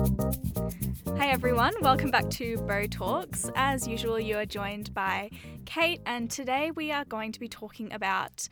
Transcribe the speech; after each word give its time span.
Hey 0.00 1.30
everyone, 1.30 1.74
welcome 1.82 2.10
back 2.10 2.30
to 2.30 2.56
Bo 2.58 2.86
Talks. 2.86 3.50
As 3.54 3.86
usual, 3.86 4.18
you 4.18 4.36
are 4.38 4.46
joined 4.46 4.94
by 4.94 5.30
Kate, 5.66 6.00
and 6.06 6.30
today 6.30 6.70
we 6.70 6.90
are 6.90 7.04
going 7.04 7.32
to 7.32 7.40
be 7.40 7.48
talking 7.48 7.92
about 7.92 8.48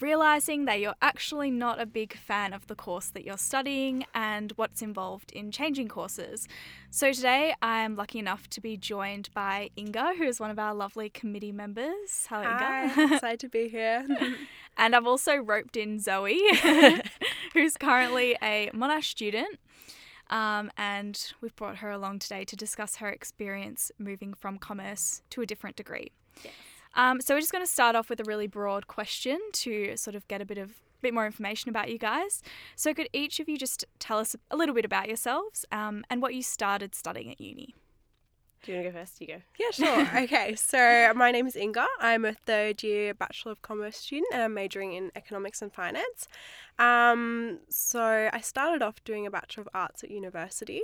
realizing 0.00 0.66
that 0.66 0.80
you're 0.80 0.94
actually 1.00 1.50
not 1.50 1.80
a 1.80 1.86
big 1.86 2.14
fan 2.18 2.52
of 2.52 2.66
the 2.66 2.74
course 2.74 3.06
that 3.06 3.24
you're 3.24 3.38
studying 3.38 4.04
and 4.14 4.52
what's 4.56 4.82
involved 4.82 5.32
in 5.32 5.50
changing 5.50 5.88
courses. 5.88 6.46
So 6.90 7.12
today 7.12 7.54
I'm 7.62 7.96
lucky 7.96 8.18
enough 8.18 8.48
to 8.50 8.60
be 8.60 8.76
joined 8.76 9.30
by 9.32 9.70
Inga, 9.78 10.14
who 10.18 10.24
is 10.24 10.38
one 10.38 10.50
of 10.50 10.58
our 10.58 10.74
lovely 10.74 11.08
committee 11.08 11.52
members. 11.52 12.26
Hello, 12.28 12.44
Hi, 12.44 12.90
Inga. 13.02 13.14
excited 13.14 13.40
to 13.40 13.48
be 13.48 13.68
here. 13.68 14.06
and 14.76 14.94
I've 14.94 15.06
also 15.06 15.36
roped 15.36 15.78
in 15.78 15.98
Zoe, 15.98 16.42
who's 17.54 17.78
currently 17.78 18.36
a 18.42 18.70
Monash 18.74 19.04
student. 19.04 19.58
Um, 20.30 20.70
and 20.76 21.32
we've 21.40 21.54
brought 21.56 21.76
her 21.76 21.90
along 21.90 22.20
today 22.20 22.44
to 22.44 22.56
discuss 22.56 22.96
her 22.96 23.08
experience 23.08 23.92
moving 23.98 24.34
from 24.34 24.58
commerce 24.58 25.22
to 25.30 25.42
a 25.42 25.46
different 25.46 25.76
degree. 25.76 26.12
Yes. 26.42 26.52
Um, 26.96 27.20
so 27.20 27.34
we're 27.34 27.40
just 27.40 27.52
going 27.52 27.64
to 27.64 27.70
start 27.70 27.96
off 27.96 28.08
with 28.08 28.20
a 28.20 28.24
really 28.24 28.46
broad 28.46 28.86
question 28.86 29.38
to 29.52 29.96
sort 29.96 30.14
of 30.14 30.26
get 30.28 30.40
a 30.40 30.44
bit 30.44 30.58
of 30.58 30.80
bit 31.02 31.12
more 31.12 31.26
information 31.26 31.68
about 31.68 31.90
you 31.90 31.98
guys. 31.98 32.42
So 32.76 32.94
could 32.94 33.10
each 33.12 33.38
of 33.38 33.48
you 33.48 33.58
just 33.58 33.84
tell 33.98 34.18
us 34.18 34.34
a 34.50 34.56
little 34.56 34.74
bit 34.74 34.86
about 34.86 35.06
yourselves 35.06 35.66
um, 35.70 36.02
and 36.08 36.22
what 36.22 36.34
you 36.34 36.42
started 36.42 36.94
studying 36.94 37.30
at 37.30 37.40
uni? 37.40 37.74
Do 38.64 38.72
you 38.72 38.78
want 38.78 38.86
to 38.86 38.92
go 38.92 38.98
first? 38.98 39.20
You 39.20 39.26
go. 39.26 39.42
yeah, 39.58 39.70
sure. 39.72 40.22
okay, 40.22 40.54
so 40.54 41.12
my 41.14 41.30
name 41.30 41.46
is 41.46 41.54
Inga. 41.54 41.86
I'm 42.00 42.24
a 42.24 42.32
third 42.32 42.82
year 42.82 43.12
Bachelor 43.12 43.52
of 43.52 43.60
Commerce 43.60 43.98
student 43.98 44.28
and 44.32 44.42
I'm 44.42 44.54
majoring 44.54 44.94
in 44.94 45.12
Economics 45.14 45.60
and 45.60 45.70
Finance. 45.70 46.28
Um, 46.78 47.58
so 47.68 48.30
I 48.32 48.40
started 48.40 48.80
off 48.80 49.04
doing 49.04 49.26
a 49.26 49.30
Bachelor 49.30 49.62
of 49.62 49.68
Arts 49.74 50.02
at 50.02 50.10
university 50.10 50.80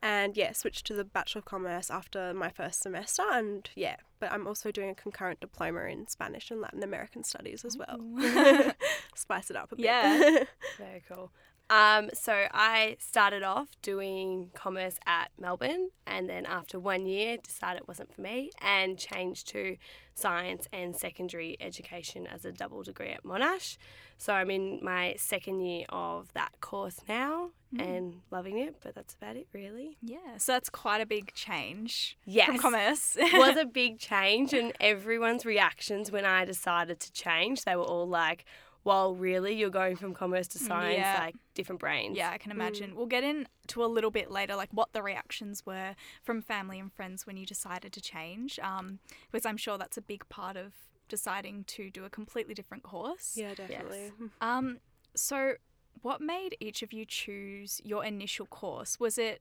and 0.00 0.36
yeah, 0.36 0.52
switched 0.52 0.86
to 0.86 0.94
the 0.94 1.04
Bachelor 1.04 1.40
of 1.40 1.44
Commerce 1.44 1.90
after 1.90 2.32
my 2.32 2.50
first 2.50 2.82
semester. 2.82 3.24
And 3.32 3.68
yeah, 3.74 3.96
but 4.20 4.30
I'm 4.30 4.46
also 4.46 4.70
doing 4.70 4.90
a 4.90 4.94
concurrent 4.94 5.40
diploma 5.40 5.86
in 5.86 6.06
Spanish 6.06 6.52
and 6.52 6.60
Latin 6.60 6.84
American 6.84 7.24
studies 7.24 7.64
as 7.64 7.76
well. 7.76 7.98
Spice 9.16 9.50
it 9.50 9.56
up 9.56 9.72
a 9.72 9.76
bit. 9.76 9.86
Yeah. 9.86 10.44
Very 10.78 11.02
cool. 11.08 11.32
Um, 11.74 12.10
so 12.14 12.46
I 12.52 12.96
started 13.00 13.42
off 13.42 13.68
doing 13.82 14.50
commerce 14.54 14.96
at 15.06 15.30
Melbourne, 15.40 15.90
and 16.06 16.28
then 16.28 16.46
after 16.46 16.78
one 16.78 17.04
year, 17.06 17.36
decided 17.36 17.82
it 17.82 17.88
wasn't 17.88 18.14
for 18.14 18.20
me, 18.20 18.50
and 18.60 18.96
changed 18.98 19.48
to 19.48 19.76
science 20.14 20.68
and 20.72 20.94
secondary 20.94 21.56
education 21.60 22.26
as 22.28 22.44
a 22.44 22.52
double 22.52 22.82
degree 22.84 23.08
at 23.08 23.24
Monash. 23.24 23.76
So 24.18 24.32
I'm 24.32 24.50
in 24.50 24.78
my 24.82 25.14
second 25.18 25.60
year 25.62 25.86
of 25.88 26.32
that 26.34 26.52
course 26.60 27.00
now, 27.08 27.50
and 27.76 28.20
loving 28.30 28.58
it. 28.58 28.76
But 28.80 28.94
that's 28.94 29.14
about 29.14 29.34
it, 29.36 29.48
really. 29.52 29.96
yeah, 30.00 30.36
so 30.38 30.52
that's 30.52 30.70
quite 30.70 31.00
a 31.00 31.06
big 31.06 31.34
change 31.34 32.16
Yes. 32.24 32.46
from 32.46 32.58
commerce. 32.58 33.16
was 33.32 33.56
a 33.56 33.64
big 33.64 33.98
change, 33.98 34.52
and 34.52 34.72
everyone's 34.80 35.44
reactions 35.44 36.12
when 36.12 36.24
I 36.24 36.44
decided 36.44 37.00
to 37.00 37.10
change, 37.12 37.64
they 37.64 37.74
were 37.74 37.82
all 37.82 38.06
like, 38.08 38.44
"Well, 38.84 39.14
really, 39.14 39.54
you're 39.54 39.70
going 39.70 39.96
from 39.96 40.14
commerce 40.14 40.46
to 40.48 40.58
science, 40.58 40.98
Yeah. 40.98 41.18
like 41.18 41.36
different 41.54 41.80
brains." 41.80 42.16
Yeah, 42.16 42.30
I 42.30 42.38
can 42.38 42.50
imagine. 42.50 42.94
We'll 42.94 43.06
get 43.06 43.24
into 43.24 43.84
a 43.84 43.86
little 43.86 44.10
bit 44.10 44.30
later, 44.30 44.54
like 44.56 44.70
what 44.72 44.92
the 44.92 45.02
reactions 45.02 45.64
were 45.66 45.96
from 46.22 46.42
family 46.42 46.78
and 46.78 46.92
friends 46.92 47.26
when 47.26 47.36
you 47.36 47.46
decided 47.46 47.92
to 47.94 48.00
change, 48.00 48.58
um, 48.60 48.98
because 49.30 49.46
I'm 49.46 49.56
sure 49.56 49.78
that's 49.78 49.96
a 49.96 50.02
big 50.02 50.28
part 50.28 50.56
of 50.56 50.74
deciding 51.08 51.64
to 51.64 51.90
do 51.90 52.04
a 52.04 52.10
completely 52.10 52.54
different 52.54 52.82
course. 52.82 53.34
Yeah, 53.36 53.54
definitely. 53.54 54.12
Um, 54.40 54.80
so, 55.14 55.54
what 56.02 56.20
made 56.20 56.56
each 56.60 56.82
of 56.82 56.92
you 56.92 57.04
choose 57.04 57.80
your 57.84 58.04
initial 58.04 58.46
course? 58.46 58.98
Was 59.00 59.16
it 59.16 59.40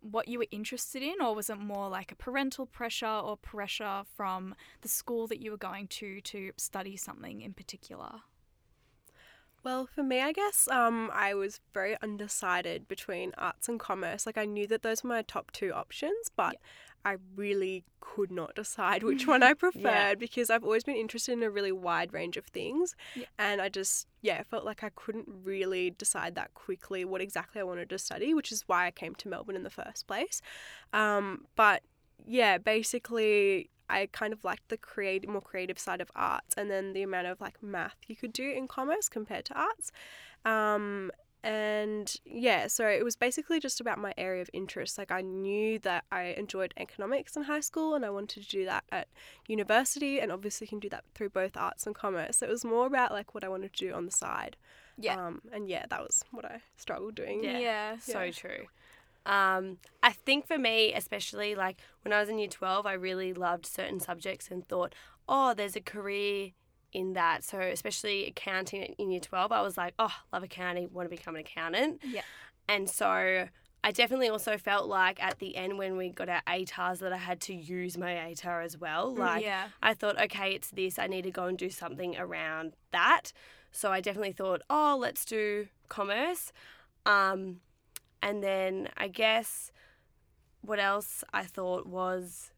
what 0.00 0.26
you 0.28 0.38
were 0.38 0.46
interested 0.50 1.02
in, 1.02 1.20
or 1.20 1.34
was 1.34 1.48
it 1.48 1.58
more 1.58 1.88
like 1.88 2.10
a 2.12 2.16
parental 2.16 2.66
pressure 2.66 3.06
or 3.06 3.36
pressure 3.36 4.02
from 4.16 4.54
the 4.80 4.88
school 4.88 5.26
that 5.28 5.40
you 5.40 5.50
were 5.50 5.56
going 5.56 5.86
to 5.88 6.20
to 6.22 6.52
study 6.56 6.96
something 6.96 7.40
in 7.40 7.52
particular? 7.52 8.22
Well, 9.64 9.86
for 9.86 10.02
me, 10.02 10.20
I 10.20 10.32
guess 10.32 10.66
um, 10.68 11.10
I 11.12 11.34
was 11.34 11.60
very 11.72 11.96
undecided 12.02 12.88
between 12.88 13.32
arts 13.38 13.68
and 13.68 13.78
commerce. 13.78 14.26
Like, 14.26 14.38
I 14.38 14.44
knew 14.44 14.66
that 14.66 14.82
those 14.82 15.04
were 15.04 15.08
my 15.10 15.22
top 15.22 15.52
two 15.52 15.72
options, 15.72 16.30
but 16.34 16.56
I 17.04 17.16
really 17.36 17.84
could 18.00 18.30
not 18.30 18.54
decide 18.54 19.02
which 19.04 19.26
one 19.26 19.42
I 19.42 19.54
preferred 19.54 20.18
because 20.18 20.50
I've 20.50 20.64
always 20.64 20.84
been 20.84 20.96
interested 20.96 21.32
in 21.32 21.42
a 21.42 21.50
really 21.50 21.72
wide 21.72 22.12
range 22.12 22.36
of 22.36 22.46
things. 22.46 22.94
Yeah. 23.14 23.26
And 23.38 23.60
I 23.60 23.68
just, 23.68 24.06
yeah, 24.20 24.42
felt 24.42 24.64
like 24.64 24.82
I 24.82 24.90
couldn't 24.94 25.28
really 25.44 25.90
decide 25.90 26.34
that 26.34 26.54
quickly 26.54 27.04
what 27.04 27.20
exactly 27.20 27.60
I 27.60 27.64
wanted 27.64 27.88
to 27.90 27.98
study, 27.98 28.34
which 28.34 28.50
is 28.52 28.64
why 28.66 28.86
I 28.86 28.90
came 28.90 29.14
to 29.16 29.28
Melbourne 29.28 29.56
in 29.56 29.62
the 29.62 29.70
first 29.70 30.06
place. 30.06 30.40
Um, 30.92 31.46
but 31.56 31.82
yeah, 32.26 32.58
basically, 32.58 33.70
I 33.92 34.08
kind 34.12 34.32
of 34.32 34.44
liked 34.44 34.68
the 34.68 34.76
creative, 34.76 35.28
more 35.30 35.40
creative 35.40 35.78
side 35.78 36.00
of 36.00 36.10
arts, 36.16 36.54
and 36.56 36.70
then 36.70 36.92
the 36.92 37.02
amount 37.02 37.26
of 37.26 37.40
like 37.40 37.62
math 37.62 37.96
you 38.06 38.16
could 38.16 38.32
do 38.32 38.50
in 38.50 38.66
commerce 38.68 39.08
compared 39.08 39.44
to 39.46 39.54
arts. 39.54 39.92
Um, 40.44 41.10
and 41.44 42.14
yeah, 42.24 42.68
so 42.68 42.86
it 42.86 43.04
was 43.04 43.16
basically 43.16 43.58
just 43.58 43.80
about 43.80 43.98
my 43.98 44.14
area 44.16 44.42
of 44.42 44.50
interest. 44.52 44.96
Like 44.96 45.10
I 45.10 45.22
knew 45.22 45.78
that 45.80 46.04
I 46.12 46.34
enjoyed 46.38 46.72
economics 46.76 47.36
in 47.36 47.42
high 47.44 47.60
school, 47.60 47.94
and 47.94 48.04
I 48.04 48.10
wanted 48.10 48.44
to 48.44 48.48
do 48.48 48.64
that 48.64 48.84
at 48.92 49.08
university, 49.48 50.20
and 50.20 50.30
obviously 50.30 50.66
can 50.66 50.78
do 50.78 50.88
that 50.90 51.04
through 51.14 51.30
both 51.30 51.56
arts 51.56 51.86
and 51.86 51.94
commerce. 51.94 52.38
So 52.38 52.46
it 52.46 52.50
was 52.50 52.64
more 52.64 52.86
about 52.86 53.10
like 53.10 53.34
what 53.34 53.44
I 53.44 53.48
wanted 53.48 53.72
to 53.72 53.86
do 53.86 53.92
on 53.92 54.06
the 54.06 54.12
side. 54.12 54.56
Yeah. 54.98 55.16
Um, 55.16 55.42
and 55.52 55.68
yeah, 55.68 55.86
that 55.90 56.00
was 56.00 56.24
what 56.30 56.44
I 56.44 56.62
struggled 56.76 57.16
doing. 57.16 57.42
Yeah. 57.42 57.58
yeah. 57.58 57.98
So 57.98 58.22
Yeah. 58.22 58.30
true. 58.30 58.66
Um, 59.24 59.78
I 60.02 60.12
think 60.12 60.46
for 60.46 60.58
me, 60.58 60.92
especially 60.92 61.54
like 61.54 61.80
when 62.02 62.12
I 62.12 62.20
was 62.20 62.28
in 62.28 62.38
year 62.38 62.48
12, 62.48 62.86
I 62.86 62.94
really 62.94 63.32
loved 63.32 63.66
certain 63.66 64.00
subjects 64.00 64.48
and 64.50 64.66
thought, 64.66 64.94
oh, 65.28 65.54
there's 65.54 65.76
a 65.76 65.80
career 65.80 66.50
in 66.92 67.12
that. 67.14 67.44
So, 67.44 67.60
especially 67.60 68.26
accounting 68.26 68.94
in 68.98 69.10
year 69.10 69.20
12, 69.20 69.52
I 69.52 69.62
was 69.62 69.76
like, 69.76 69.94
oh, 69.98 70.14
love 70.32 70.42
accounting, 70.42 70.88
want 70.92 71.08
to 71.10 71.16
become 71.16 71.34
an 71.36 71.42
accountant. 71.42 72.02
Yeah. 72.04 72.22
And 72.68 72.88
so 72.88 73.48
I 73.84 73.90
definitely 73.90 74.28
also 74.28 74.56
felt 74.56 74.88
like 74.88 75.22
at 75.22 75.38
the 75.38 75.56
end 75.56 75.78
when 75.78 75.96
we 75.96 76.10
got 76.10 76.28
our 76.28 76.42
ATARs 76.46 76.98
that 77.00 77.12
I 77.12 77.16
had 77.16 77.40
to 77.42 77.54
use 77.54 77.98
my 77.98 78.12
ATAR 78.12 78.64
as 78.64 78.78
well. 78.78 79.14
Like, 79.14 79.42
yeah. 79.42 79.68
I 79.82 79.94
thought, 79.94 80.20
okay, 80.20 80.52
it's 80.52 80.70
this. 80.70 80.98
I 80.98 81.06
need 81.08 81.22
to 81.22 81.30
go 81.30 81.46
and 81.46 81.58
do 81.58 81.70
something 81.70 82.16
around 82.16 82.74
that. 82.92 83.32
So 83.72 83.90
I 83.90 84.00
definitely 84.00 84.32
thought, 84.32 84.62
oh, 84.70 84.96
let's 85.00 85.24
do 85.24 85.66
commerce. 85.88 86.52
Um, 87.06 87.60
and 88.22 88.42
then 88.42 88.88
I 88.96 89.08
guess 89.08 89.72
what 90.60 90.78
else 90.78 91.24
I 91.32 91.42
thought 91.42 91.86
was 91.86 92.52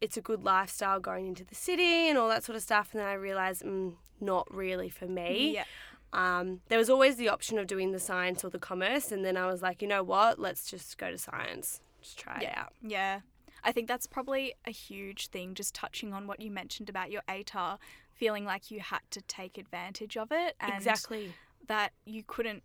it's 0.00 0.16
a 0.16 0.20
good 0.20 0.42
lifestyle 0.44 1.00
going 1.00 1.26
into 1.26 1.44
the 1.44 1.54
city 1.54 2.08
and 2.08 2.18
all 2.18 2.28
that 2.28 2.44
sort 2.44 2.56
of 2.56 2.62
stuff. 2.62 2.90
And 2.92 3.00
then 3.00 3.08
I 3.08 3.14
realized, 3.14 3.62
mm, 3.62 3.94
not 4.20 4.52
really 4.52 4.88
for 4.88 5.06
me. 5.06 5.54
Yeah. 5.54 5.64
Um, 6.12 6.60
there 6.68 6.78
was 6.78 6.90
always 6.90 7.16
the 7.16 7.28
option 7.28 7.58
of 7.58 7.66
doing 7.66 7.92
the 7.92 8.00
science 8.00 8.44
or 8.44 8.50
the 8.50 8.58
commerce. 8.58 9.12
And 9.12 9.24
then 9.24 9.36
I 9.36 9.46
was 9.46 9.62
like, 9.62 9.80
you 9.80 9.88
know 9.88 10.02
what? 10.02 10.38
Let's 10.38 10.68
just 10.68 10.98
go 10.98 11.10
to 11.10 11.16
science. 11.16 11.80
Just 12.02 12.18
try 12.18 12.40
it 12.40 12.52
out. 12.56 12.72
Yeah. 12.82 13.20
I 13.64 13.70
think 13.70 13.86
that's 13.86 14.08
probably 14.08 14.54
a 14.66 14.72
huge 14.72 15.28
thing, 15.28 15.54
just 15.54 15.72
touching 15.72 16.12
on 16.12 16.26
what 16.26 16.40
you 16.40 16.50
mentioned 16.50 16.88
about 16.88 17.12
your 17.12 17.22
ATAR, 17.28 17.78
feeling 18.12 18.44
like 18.44 18.72
you 18.72 18.80
had 18.80 19.02
to 19.12 19.22
take 19.22 19.56
advantage 19.56 20.16
of 20.16 20.32
it. 20.32 20.56
And 20.58 20.74
exactly. 20.74 21.32
That 21.68 21.92
you 22.04 22.24
couldn't 22.26 22.64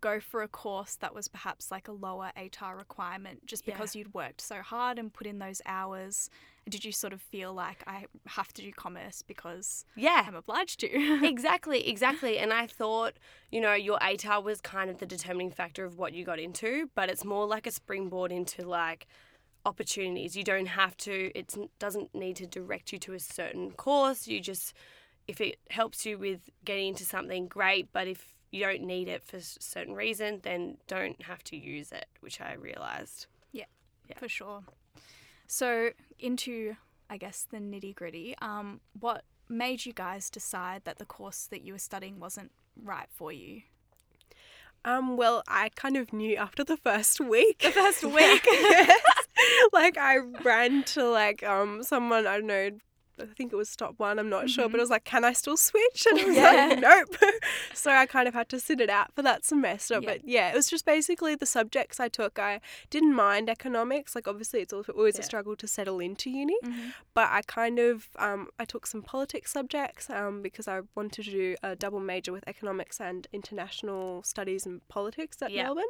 go 0.00 0.20
for 0.20 0.42
a 0.42 0.48
course 0.48 0.96
that 0.96 1.14
was 1.14 1.28
perhaps 1.28 1.70
like 1.70 1.88
a 1.88 1.92
lower 1.92 2.30
ATAR 2.36 2.76
requirement 2.76 3.46
just 3.46 3.66
Yeah. 3.66 3.74
because 3.74 3.96
you'd 3.96 4.14
worked 4.14 4.40
so 4.40 4.62
hard 4.62 4.98
and 4.98 5.12
put 5.12 5.26
in 5.26 5.38
those 5.38 5.60
hours. 5.66 6.30
Did 6.68 6.84
you 6.84 6.90
sort 6.92 7.12
of 7.12 7.22
feel 7.22 7.52
like 7.54 7.84
I 7.86 8.06
have 8.26 8.52
to 8.54 8.62
do 8.62 8.72
commerce 8.72 9.22
because 9.22 9.84
Yeah. 9.94 10.24
I'm 10.26 10.34
obliged 10.34 10.80
to? 10.80 10.88
exactly, 11.24 11.88
exactly. 11.88 12.38
And 12.38 12.52
I 12.52 12.66
thought, 12.66 13.14
you 13.50 13.60
know, 13.60 13.74
your 13.74 13.98
ATAR 14.00 14.42
was 14.42 14.60
kind 14.60 14.90
of 14.90 14.98
the 14.98 15.06
determining 15.06 15.50
factor 15.50 15.84
of 15.84 15.96
what 15.98 16.12
you 16.12 16.24
got 16.24 16.38
into, 16.38 16.90
but 16.94 17.08
it's 17.08 17.24
more 17.24 17.46
like 17.46 17.66
a 17.66 17.70
springboard 17.70 18.32
into 18.32 18.66
like 18.66 19.06
opportunities. 19.64 20.36
You 20.36 20.44
don't 20.44 20.66
have 20.66 20.96
to, 20.98 21.30
it 21.34 21.54
doesn't 21.78 22.14
need 22.14 22.36
to 22.36 22.46
direct 22.46 22.92
you 22.92 22.98
to 23.00 23.14
a 23.14 23.20
certain 23.20 23.70
course. 23.72 24.26
You 24.26 24.40
just, 24.40 24.72
if 25.28 25.40
it 25.40 25.58
helps 25.70 26.06
you 26.06 26.18
with 26.18 26.50
getting 26.64 26.88
into 26.88 27.04
something, 27.04 27.48
great. 27.48 27.92
But 27.92 28.06
if 28.08 28.32
you 28.56 28.64
don't 28.64 28.82
need 28.82 29.08
it 29.08 29.22
for 29.22 29.36
a 29.36 29.42
certain 29.42 29.94
reason, 29.94 30.40
then 30.42 30.78
don't 30.86 31.22
have 31.22 31.44
to 31.44 31.56
use 31.56 31.92
it, 31.92 32.06
which 32.20 32.40
I 32.40 32.54
realized. 32.54 33.26
Yeah. 34.08 34.18
For 34.18 34.28
sure. 34.28 34.62
So, 35.46 35.90
into, 36.18 36.76
I 37.10 37.16
guess, 37.16 37.46
the 37.50 37.58
nitty 37.58 37.94
gritty, 37.94 38.36
um, 38.40 38.80
what 38.98 39.24
made 39.48 39.84
you 39.84 39.92
guys 39.92 40.30
decide 40.30 40.82
that 40.84 40.98
the 40.98 41.04
course 41.04 41.46
that 41.50 41.62
you 41.62 41.72
were 41.72 41.78
studying 41.78 42.18
wasn't 42.18 42.52
right 42.82 43.08
for 43.10 43.32
you? 43.32 43.62
Um, 44.84 45.16
well, 45.16 45.42
I 45.48 45.70
kind 45.70 45.96
of 45.96 46.12
knew 46.12 46.36
after 46.36 46.62
the 46.62 46.76
first 46.76 47.20
week. 47.20 47.58
The 47.62 47.72
first 47.72 48.04
week? 48.04 48.46
yes. 48.46 49.00
Like 49.72 49.98
I 49.98 50.18
ran 50.44 50.84
to 50.84 51.08
like 51.08 51.42
um 51.42 51.82
someone 51.82 52.26
I 52.26 52.38
don't 52.38 52.46
know 52.46 52.70
I 53.20 53.26
think 53.36 53.52
it 53.52 53.56
was 53.56 53.68
stop 53.68 53.94
one. 53.98 54.18
I'm 54.18 54.28
not 54.28 54.50
sure, 54.50 54.68
but 54.68 54.78
it 54.78 54.82
was 54.82 54.90
like, 54.90 55.04
can 55.04 55.24
I 55.24 55.32
still 55.32 55.56
switch? 55.56 56.06
And 56.10 56.20
I 56.20 56.24
was 56.24 56.36
Yeah. 56.36 56.50
like, 56.68 56.80
nope. 56.80 57.16
so 57.74 57.90
I 57.90 58.06
kind 58.06 58.28
of 58.28 58.34
had 58.34 58.48
to 58.50 58.60
sit 58.60 58.80
it 58.80 58.90
out 58.90 59.12
for 59.14 59.22
that 59.22 59.44
semester. 59.44 59.94
Yeah. 59.94 60.00
But 60.08 60.28
yeah, 60.28 60.50
it 60.50 60.54
was 60.54 60.68
just 60.68 60.84
basically 60.84 61.34
the 61.34 61.46
subjects 61.46 61.98
I 62.00 62.08
took. 62.08 62.38
I 62.38 62.60
didn't 62.90 63.14
mind 63.14 63.48
economics. 63.50 64.14
Like 64.14 64.28
obviously, 64.28 64.60
it's 64.60 64.72
always 64.72 65.14
Yeah. 65.16 65.20
a 65.22 65.24
struggle 65.24 65.56
to 65.56 65.66
settle 65.66 65.98
into 66.00 66.30
uni. 66.30 66.56
Mhm. 66.64 66.92
But 67.14 67.28
I 67.30 67.42
kind 67.42 67.78
of 67.78 68.08
um, 68.18 68.48
I 68.58 68.64
took 68.64 68.86
some 68.86 69.02
politics 69.02 69.52
subjects 69.52 70.10
um, 70.10 70.42
because 70.42 70.68
I 70.68 70.80
wanted 70.94 71.24
to 71.24 71.30
do 71.30 71.56
a 71.62 71.74
double 71.76 72.00
major 72.00 72.32
with 72.32 72.44
economics 72.46 73.00
and 73.00 73.26
international 73.32 74.22
studies 74.22 74.66
and 74.66 74.86
politics 74.88 75.40
at. 75.42 75.52
Melbourne. 75.52 75.84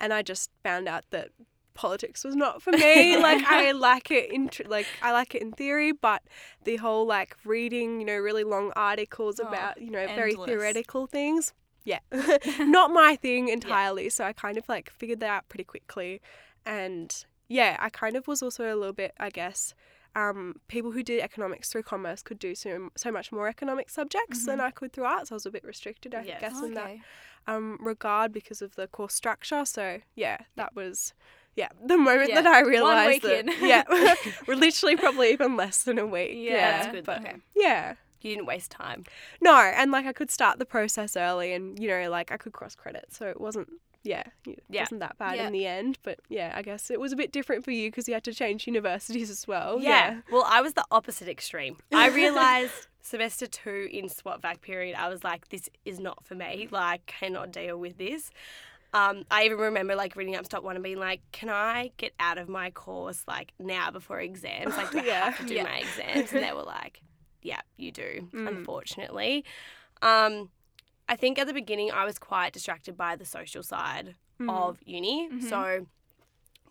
And 0.00 0.12
I 0.12 0.22
just 0.22 0.50
found 0.62 0.88
out 0.88 1.04
that 1.10 1.28
politics 1.74 2.24
was 2.24 2.34
not 2.36 2.62
for 2.62 2.72
me. 2.72 3.16
like 3.16 3.44
I 3.44 3.72
like 3.72 4.10
it 4.10 4.32
in 4.32 4.48
tr- 4.48 4.62
like 4.68 4.86
I 5.02 5.12
like 5.12 5.34
it 5.34 5.42
in 5.42 5.52
theory, 5.52 5.92
but 5.92 6.22
the 6.64 6.76
whole 6.76 7.06
like 7.06 7.36
reading, 7.44 8.00
you 8.00 8.06
know, 8.06 8.16
really 8.16 8.44
long 8.44 8.72
articles 8.76 9.38
Oh, 9.40 9.46
about 9.48 9.80
you 9.80 9.90
know 9.90 10.06
very 10.06 10.34
theoretical 10.34 11.06
things. 11.06 11.52
Yeah, 11.84 11.98
not 12.60 12.90
my 12.92 13.16
thing 13.16 13.48
entirely. 13.58 14.08
So 14.08 14.24
I 14.24 14.32
kind 14.32 14.56
of 14.56 14.68
like 14.68 14.90
figured 14.90 15.20
that 15.20 15.28
out 15.30 15.48
pretty 15.48 15.64
quickly, 15.64 16.20
and 16.64 17.14
yeah, 17.48 17.76
I 17.78 17.90
kind 17.90 18.16
of 18.16 18.26
was 18.26 18.42
also 18.42 18.64
a 18.64 18.76
little 18.76 18.94
bit, 18.94 19.12
I 19.18 19.30
guess. 19.30 19.74
Um, 20.16 20.60
people 20.68 20.92
who 20.92 21.02
did 21.02 21.20
economics 21.20 21.70
through 21.70 21.82
commerce 21.82 22.22
could 22.22 22.38
do 22.38 22.54
so, 22.54 22.88
so 22.96 23.10
much 23.10 23.32
more 23.32 23.48
economic 23.48 23.90
subjects 23.90 24.46
than 24.46 24.60
I 24.60 24.70
could 24.70 24.92
through 24.92 25.06
arts. 25.06 25.32
I 25.32 25.34
was 25.34 25.44
a 25.44 25.50
bit 25.50 25.64
restricted, 25.64 26.14
I 26.14 26.22
Yes. 26.22 26.40
guess, 26.40 26.62
in 26.62 26.74
that 26.74 26.92
um, 27.48 27.78
regard 27.80 28.32
because 28.32 28.62
of 28.62 28.76
the 28.76 28.86
course 28.86 29.12
structure. 29.12 29.64
So 29.64 29.98
yeah, 30.14 30.38
that 30.54 30.76
was 30.76 31.14
yeah 31.56 31.68
the 31.84 31.96
moment 31.96 32.30
Yeah, 32.30 32.42
that 32.42 32.46
I 32.46 32.62
one 32.62 32.70
realized 32.70 33.08
week 33.08 33.22
that 33.22 33.38
in. 33.46 33.48
yeah 33.68 33.84
we're 34.46 34.56
literally 34.56 34.96
probably 34.96 35.32
even 35.32 35.56
less 35.56 35.82
than 35.84 35.98
a 35.98 36.06
week. 36.06 36.32
Yeah, 36.34 36.52
Yeah, 36.52 36.70
That's 36.82 36.92
good, 36.92 37.04
but 37.04 37.20
okay. 37.20 37.36
yeah. 37.54 37.94
You 38.20 38.30
didn't 38.36 38.46
waste 38.46 38.70
time. 38.70 39.04
No, 39.42 39.54
and 39.54 39.92
like 39.92 40.06
I 40.06 40.14
could 40.14 40.30
start 40.30 40.58
the 40.58 40.64
process 40.64 41.14
early, 41.14 41.52
and 41.52 41.78
you 41.78 41.88
know, 41.88 42.08
like 42.10 42.32
I 42.32 42.38
could 42.38 42.54
cross 42.54 42.74
credit, 42.74 43.06
so 43.10 43.26
it 43.28 43.38
wasn't. 43.38 43.68
Yeah, 44.02 44.22
it 44.46 44.62
Yeah. 44.70 44.82
wasn't 44.82 45.00
that 45.00 45.18
bad 45.18 45.36
Yeah. 45.36 45.46
in 45.46 45.52
the 45.52 45.66
end, 45.66 45.98
but 46.02 46.20
yeah, 46.30 46.52
I 46.56 46.62
guess 46.62 46.90
it 46.90 46.98
was 47.00 47.12
a 47.12 47.16
bit 47.16 47.32
different 47.32 47.64
for 47.66 47.70
you 47.70 47.90
because 47.90 48.08
you 48.08 48.14
had 48.14 48.24
to 48.24 48.32
change 48.34 48.66
universities 48.66 49.28
as 49.30 49.46
well. 49.46 49.78
Yeah. 49.78 50.20
Well, 50.32 50.44
I 50.46 50.62
was 50.62 50.72
the 50.72 50.84
opposite 50.90 51.28
extreme. 51.28 51.76
I 51.92 52.08
realized 52.22 52.86
semester 53.02 53.46
two 53.46 53.88
in 53.92 54.06
SWOTVAC 54.08 54.62
period, 54.62 54.94
I 54.98 55.08
was 55.10 55.22
like, 55.22 55.48
this 55.50 55.68
is 55.84 56.00
not 56.00 56.24
for 56.24 56.34
me. 56.34 56.68
Like, 56.70 56.82
I 56.82 56.98
cannot 57.06 57.50
deal 57.52 57.78
with 57.78 57.98
this. 57.98 58.30
Um, 58.94 59.24
I 59.30 59.44
even 59.44 59.58
remember 59.58 59.96
like 59.96 60.14
reading 60.16 60.36
up 60.36 60.46
stop 60.46 60.62
one 60.62 60.76
and 60.76 60.82
being 60.84 60.98
like, 61.00 61.20
can 61.32 61.48
I 61.48 61.90
get 61.96 62.12
out 62.20 62.38
of 62.38 62.48
my 62.48 62.70
course 62.70 63.24
like 63.26 63.52
now 63.58 63.90
before 63.90 64.20
exams? 64.20 64.76
Like, 64.76 64.90
do 64.92 64.98
I 65.00 65.02
have 65.30 65.36
to 65.38 65.44
do 65.44 65.54
Yeah. 65.54 65.64
my 65.64 65.78
exams? 65.78 66.32
And 66.32 66.42
they 66.44 66.52
were 66.52 66.62
like, 66.62 67.02
yeah, 67.42 67.60
you 67.76 67.90
do, 67.90 68.28
Mm. 68.32 68.48
unfortunately. 68.48 69.44
Um, 70.00 70.50
I 71.08 71.16
think 71.16 71.38
at 71.38 71.46
the 71.46 71.52
beginning 71.52 71.90
I 71.90 72.04
was 72.04 72.18
quite 72.18 72.52
distracted 72.52 72.96
by 72.96 73.16
the 73.16 73.24
social 73.26 73.62
side 73.62 74.14
Mm. 74.40 74.48
of 74.50 74.78
uni. 74.84 75.28
Mhm. 75.30 75.42
So 75.48 75.86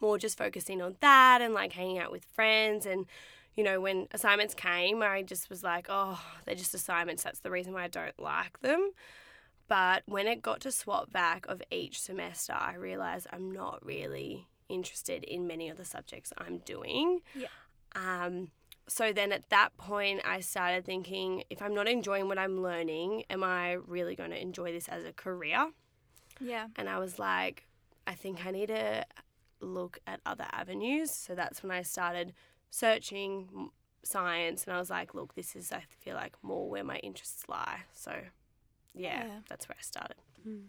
more 0.01 0.17
just 0.17 0.37
focusing 0.37 0.81
on 0.81 0.95
that 1.01 1.41
and 1.41 1.53
like 1.53 1.73
hanging 1.73 1.97
out 1.99 2.11
with 2.11 2.25
friends 2.25 2.85
and 2.85 3.05
you 3.55 3.63
know 3.63 3.79
when 3.79 4.07
assignments 4.11 4.53
came 4.53 5.01
I 5.01 5.21
just 5.21 5.49
was 5.49 5.63
like 5.63 5.85
oh 5.87 6.19
they're 6.43 6.55
just 6.55 6.73
assignments 6.73 7.23
that's 7.23 7.39
the 7.39 7.49
reason 7.51 7.71
why 7.73 7.83
I 7.83 7.87
don't 7.87 8.19
like 8.19 8.59
them 8.59 8.91
but 9.67 10.03
when 10.05 10.27
it 10.27 10.41
got 10.41 10.59
to 10.61 10.69
SWOTVAC 10.69 11.45
of 11.47 11.61
each 11.71 11.99
semester 12.01 12.53
I 12.53 12.75
realized 12.75 13.27
I'm 13.31 13.51
not 13.51 13.85
really 13.85 14.47
interested 14.69 15.23
in 15.23 15.47
many 15.47 15.69
of 15.69 15.77
the 15.77 15.85
subjects 15.85 16.31
I'm 16.37 16.59
doing 16.59 17.21
Yeah. 17.35 17.47
um 17.95 18.51
so 18.87 19.13
then 19.13 19.31
at 19.31 19.49
that 19.49 19.75
point 19.77 20.21
I 20.25 20.41
started 20.41 20.83
thinking 20.85 21.43
if 21.49 21.61
I'm 21.61 21.73
not 21.73 21.87
enjoying 21.87 22.27
what 22.27 22.37
I'm 22.37 22.61
learning 22.61 23.23
am 23.29 23.43
I 23.43 23.73
really 23.73 24.15
going 24.15 24.31
to 24.31 24.41
enjoy 24.41 24.71
this 24.71 24.87
as 24.89 25.03
a 25.05 25.13
career 25.13 25.69
Yeah. 26.39 26.67
and 26.75 26.89
I 26.89 26.99
was 26.99 27.17
like, 27.19 27.67
I 28.05 28.15
think 28.15 28.45
I 28.45 28.51
need 28.51 28.67
to 28.67 29.05
look 29.61 29.99
at 30.05 30.19
other 30.25 30.45
avenues. 30.51 31.11
So 31.11 31.35
that's 31.35 31.63
when 31.63 31.71
I 31.71 31.83
started 31.83 32.33
searching 32.69 33.69
science, 34.03 34.65
and 34.65 34.75
I 34.75 34.79
was 34.79 34.89
like, 34.89 35.13
look, 35.13 35.35
this 35.35 35.55
is, 35.55 35.71
I 35.71 35.83
feel 36.01 36.15
like, 36.15 36.35
more 36.41 36.69
where 36.69 36.83
my 36.83 36.97
interests 36.97 37.43
lie. 37.47 37.81
So, 37.93 38.11
yeah, 38.93 39.25
Yeah. 39.25 39.39
that's 39.49 39.67
where 39.67 39.75
I 39.79 39.81
started. 39.81 40.17
Mm. 40.47 40.65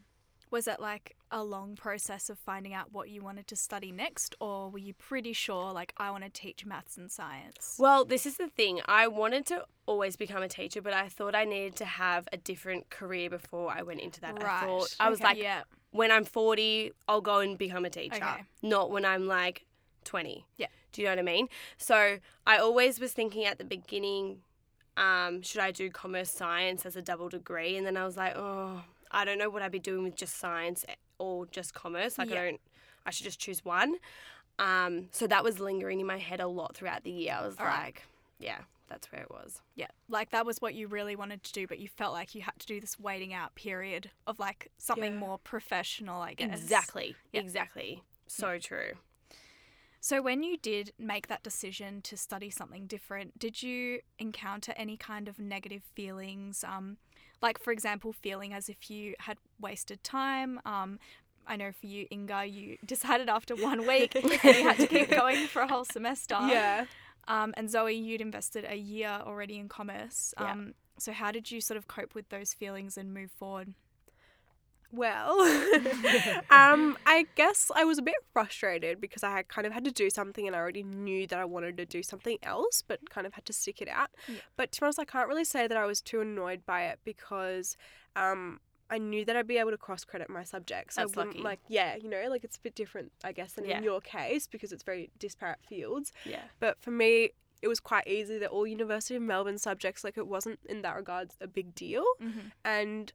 Was 0.50 0.68
it 0.68 0.78
like 0.78 1.16
a 1.32 1.42
long 1.42 1.74
process 1.74 2.30
of 2.30 2.38
finding 2.38 2.72
out 2.72 2.92
what 2.92 3.08
you 3.08 3.22
wanted 3.22 3.48
to 3.48 3.56
study 3.56 3.90
next, 3.90 4.36
or 4.40 4.70
were 4.70 4.78
you 4.78 4.94
pretty 4.94 5.32
sure, 5.32 5.72
like, 5.72 5.92
I 5.96 6.12
want 6.12 6.22
to 6.22 6.30
teach 6.30 6.64
maths 6.64 6.96
and 6.96 7.10
science? 7.10 7.74
Well, 7.76 8.04
this 8.04 8.24
is 8.24 8.36
the 8.36 8.46
thing. 8.46 8.80
I 8.86 9.08
wanted 9.08 9.46
to 9.46 9.64
always 9.86 10.14
become 10.14 10.44
a 10.44 10.48
teacher, 10.48 10.80
but 10.80 10.92
I 10.92 11.08
thought 11.08 11.34
I 11.34 11.44
needed 11.44 11.74
to 11.76 11.84
have 11.84 12.28
a 12.32 12.36
different 12.36 12.88
career 12.88 13.28
before 13.30 13.72
I 13.72 13.82
went 13.82 14.00
into 14.00 14.20
that. 14.20 14.40
I 14.44 14.60
thought 14.66 14.94
I 15.00 15.10
was 15.10 15.20
like, 15.20 15.38
yeah. 15.38 15.62
when 15.90 16.12
I'm 16.12 16.24
40, 16.24 16.92
I'll 17.08 17.20
go 17.20 17.40
and 17.40 17.58
become 17.58 17.84
a 17.84 17.90
teacher, 17.90 18.16
Okay. 18.16 18.44
not 18.62 18.92
when 18.92 19.04
I'm 19.04 19.26
like 19.26 19.64
20. 20.04 20.46
Yeah. 20.56 20.68
Do 20.92 21.02
you 21.02 21.08
know 21.08 21.12
what 21.12 21.18
I 21.18 21.22
mean? 21.22 21.48
So 21.78 22.18
I 22.46 22.58
always 22.58 23.00
was 23.00 23.12
thinking 23.12 23.44
at 23.44 23.58
the 23.58 23.64
beginning, 23.64 24.42
um, 24.96 25.42
should 25.42 25.60
I 25.60 25.70
do 25.70 25.90
commerce 25.90 26.30
science 26.30 26.86
as 26.86 26.96
a 26.96 27.02
double 27.02 27.28
degree? 27.28 27.76
And 27.76 27.86
then 27.86 27.96
I 27.96 28.04
was 28.04 28.16
like, 28.16 28.34
oh, 28.36 28.82
I 29.10 29.24
don't 29.24 29.38
know 29.38 29.50
what 29.50 29.62
I'd 29.62 29.72
be 29.72 29.78
doing 29.78 30.04
with 30.04 30.16
just 30.16 30.36
science 30.38 30.84
or 31.18 31.46
just 31.46 31.74
commerce. 31.74 32.18
Like, 32.18 32.30
Yeah. 32.30 32.40
I 32.40 32.44
don't, 32.50 32.60
I 33.06 33.10
should 33.10 33.24
just 33.24 33.38
choose 33.38 33.64
one. 33.64 33.96
Um, 34.58 35.08
so 35.10 35.26
that 35.26 35.42
was 35.42 35.58
lingering 35.58 36.00
in 36.00 36.06
my 36.06 36.18
head 36.18 36.40
a 36.40 36.46
lot 36.46 36.76
throughout 36.76 37.02
the 37.04 37.10
year. 37.10 37.36
I 37.40 37.46
was 37.46 37.56
All 37.58 37.66
right. 37.66 37.84
like, 37.86 38.02
yeah, 38.38 38.58
that's 38.88 39.10
where 39.10 39.22
it 39.22 39.30
was. 39.30 39.60
Yeah, 39.74 39.88
like 40.08 40.30
that 40.30 40.46
was 40.46 40.58
what 40.60 40.74
you 40.74 40.86
really 40.86 41.16
wanted 41.16 41.42
to 41.42 41.52
do, 41.52 41.66
but 41.66 41.78
you 41.80 41.88
felt 41.88 42.12
like 42.12 42.34
you 42.34 42.42
had 42.42 42.58
to 42.60 42.66
do 42.66 42.80
this 42.80 42.98
waiting 42.98 43.32
out 43.34 43.54
period 43.56 44.10
of 44.26 44.38
like 44.38 44.70
something 44.78 45.14
Yeah. 45.14 45.18
more 45.18 45.38
professional, 45.38 46.22
I 46.22 46.34
guess. 46.34 46.60
Exactly. 46.60 47.16
Yeah. 47.32 47.40
Exactly. 47.40 48.02
So 48.28 48.58
true. 48.58 48.92
So, 50.04 50.20
when 50.20 50.42
you 50.42 50.58
did 50.58 50.92
make 50.98 51.28
that 51.28 51.42
decision 51.42 52.02
to 52.02 52.14
study 52.18 52.50
something 52.50 52.86
different, 52.86 53.38
did 53.38 53.62
you 53.62 54.00
encounter 54.18 54.74
any 54.76 54.98
kind 54.98 55.28
of 55.28 55.38
negative 55.38 55.80
feelings? 55.94 56.62
Um, 56.62 56.98
like, 57.40 57.58
for 57.58 57.72
example, 57.72 58.12
feeling 58.12 58.52
as 58.52 58.68
if 58.68 58.90
you 58.90 59.14
had 59.20 59.38
wasted 59.58 60.04
time. 60.04 60.60
Um, 60.66 60.98
I 61.46 61.56
know 61.56 61.72
for 61.72 61.86
you, 61.86 62.06
Inga, 62.12 62.44
you 62.44 62.76
decided 62.84 63.30
after 63.30 63.56
one 63.56 63.86
week 63.86 64.14
and 64.14 64.30
you 64.30 64.64
had 64.64 64.76
to 64.76 64.86
keep 64.86 65.08
going 65.08 65.46
for 65.46 65.62
a 65.62 65.68
whole 65.68 65.86
semester. 65.86 66.36
Yeah. 66.48 66.84
Um, 67.26 67.54
and 67.56 67.70
Zoe, 67.70 67.94
you'd 67.94 68.20
invested 68.20 68.66
a 68.68 68.76
year 68.76 69.22
already 69.24 69.58
in 69.58 69.70
commerce. 69.70 70.34
Yeah. 70.38 70.52
Um, 70.52 70.74
so, 70.98 71.12
how 71.12 71.32
did 71.32 71.50
you 71.50 71.62
sort 71.62 71.78
of 71.78 71.88
cope 71.88 72.14
with 72.14 72.28
those 72.28 72.52
feelings 72.52 72.98
and 72.98 73.14
move 73.14 73.30
forward? 73.30 73.72
Well, 74.94 75.40
um, 76.50 76.96
I 77.06 77.26
guess 77.34 77.70
I 77.74 77.84
was 77.84 77.98
a 77.98 78.02
bit 78.02 78.14
frustrated 78.32 79.00
because 79.00 79.22
I 79.22 79.30
had 79.30 79.48
kind 79.48 79.66
of 79.66 79.72
had 79.72 79.84
to 79.84 79.90
do 79.90 80.10
something 80.10 80.46
and 80.46 80.54
I 80.54 80.58
already 80.58 80.82
knew 80.82 81.26
that 81.26 81.38
I 81.38 81.44
wanted 81.44 81.76
to 81.78 81.84
do 81.86 82.02
something 82.02 82.38
else, 82.42 82.82
but 82.86 83.10
kind 83.10 83.26
of 83.26 83.34
had 83.34 83.44
to 83.46 83.52
stick 83.52 83.80
it 83.82 83.88
out. 83.88 84.10
Yeah. 84.28 84.36
But 84.56 84.72
to 84.72 84.80
be 84.80 84.84
honest, 84.86 84.98
I 84.98 85.04
can't 85.04 85.28
really 85.28 85.44
say 85.44 85.66
that 85.66 85.76
I 85.76 85.86
was 85.86 86.00
too 86.00 86.20
annoyed 86.20 86.64
by 86.66 86.84
it 86.84 87.00
because 87.04 87.76
um, 88.16 88.60
I 88.90 88.98
knew 88.98 89.24
that 89.24 89.36
I'd 89.36 89.46
be 89.46 89.58
able 89.58 89.70
to 89.72 89.78
cross 89.78 90.04
credit 90.04 90.28
my 90.30 90.44
subjects. 90.44 90.96
That's 90.96 91.12
I 91.12 91.16
wouldn't, 91.16 91.36
lucky. 91.36 91.44
Like, 91.44 91.60
yeah, 91.68 91.96
you 91.96 92.08
know, 92.08 92.22
like 92.28 92.44
it's 92.44 92.56
a 92.56 92.60
bit 92.60 92.74
different, 92.74 93.12
I 93.24 93.32
guess, 93.32 93.54
than 93.54 93.64
Yeah. 93.64 93.78
in 93.78 93.84
your 93.84 94.00
case 94.00 94.46
because 94.46 94.72
it's 94.72 94.82
very 94.84 95.10
disparate 95.18 95.58
fields. 95.68 96.12
Yeah. 96.24 96.42
But 96.60 96.80
for 96.80 96.90
me, 96.90 97.30
it 97.62 97.68
was 97.68 97.80
quite 97.80 98.06
easy 98.06 98.38
that 98.38 98.50
all 98.50 98.66
University 98.66 99.16
of 99.16 99.22
Melbourne 99.22 99.56
subjects, 99.58 100.04
like, 100.04 100.18
it 100.18 100.26
wasn't 100.26 100.58
in 100.68 100.82
that 100.82 100.96
regards 100.96 101.36
a 101.40 101.46
big 101.46 101.74
deal 101.74 102.04
Mm-hmm. 102.22 102.48
and 102.64 103.12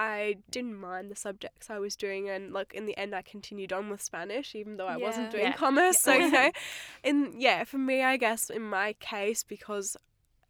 I 0.00 0.36
didn't 0.50 0.76
mind 0.80 1.10
the 1.10 1.16
subjects 1.16 1.68
I 1.68 1.78
was 1.78 1.94
doing, 1.94 2.28
and 2.30 2.52
like 2.54 2.72
in 2.72 2.86
the 2.86 2.96
end, 2.96 3.14
I 3.14 3.20
continued 3.22 3.70
on 3.72 3.90
with 3.90 4.00
Spanish, 4.00 4.54
even 4.54 4.76
though 4.78 4.86
I 4.86 4.96
wasn't 4.96 5.30
doing 5.30 5.44
Yeah. 5.44 5.52
commerce. 5.52 6.00
So 6.00 6.14
you 6.14 6.30
know, 6.30 6.50
and 7.04 7.40
yeah, 7.40 7.64
for 7.64 7.76
me, 7.78 8.02
I 8.02 8.16
guess 8.16 8.48
in 8.48 8.62
my 8.62 8.94
case, 8.94 9.42
because 9.42 9.96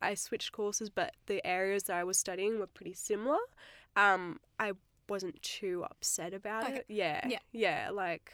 I 0.00 0.14
switched 0.14 0.52
courses, 0.52 0.88
but 0.88 1.14
the 1.26 1.44
areas 1.46 1.82
that 1.84 1.96
I 1.96 2.04
was 2.04 2.16
studying 2.16 2.58
were 2.60 2.68
pretty 2.68 2.94
similar, 2.94 3.38
um, 3.96 4.38
I 4.58 4.72
wasn't 5.08 5.42
too 5.42 5.84
upset 5.90 6.32
about 6.32 6.64
Okay. 6.64 6.76
it. 6.76 6.84
Yeah, 6.88 7.26
Yeah. 7.28 7.38
yeah, 7.52 7.90
like, 7.90 8.32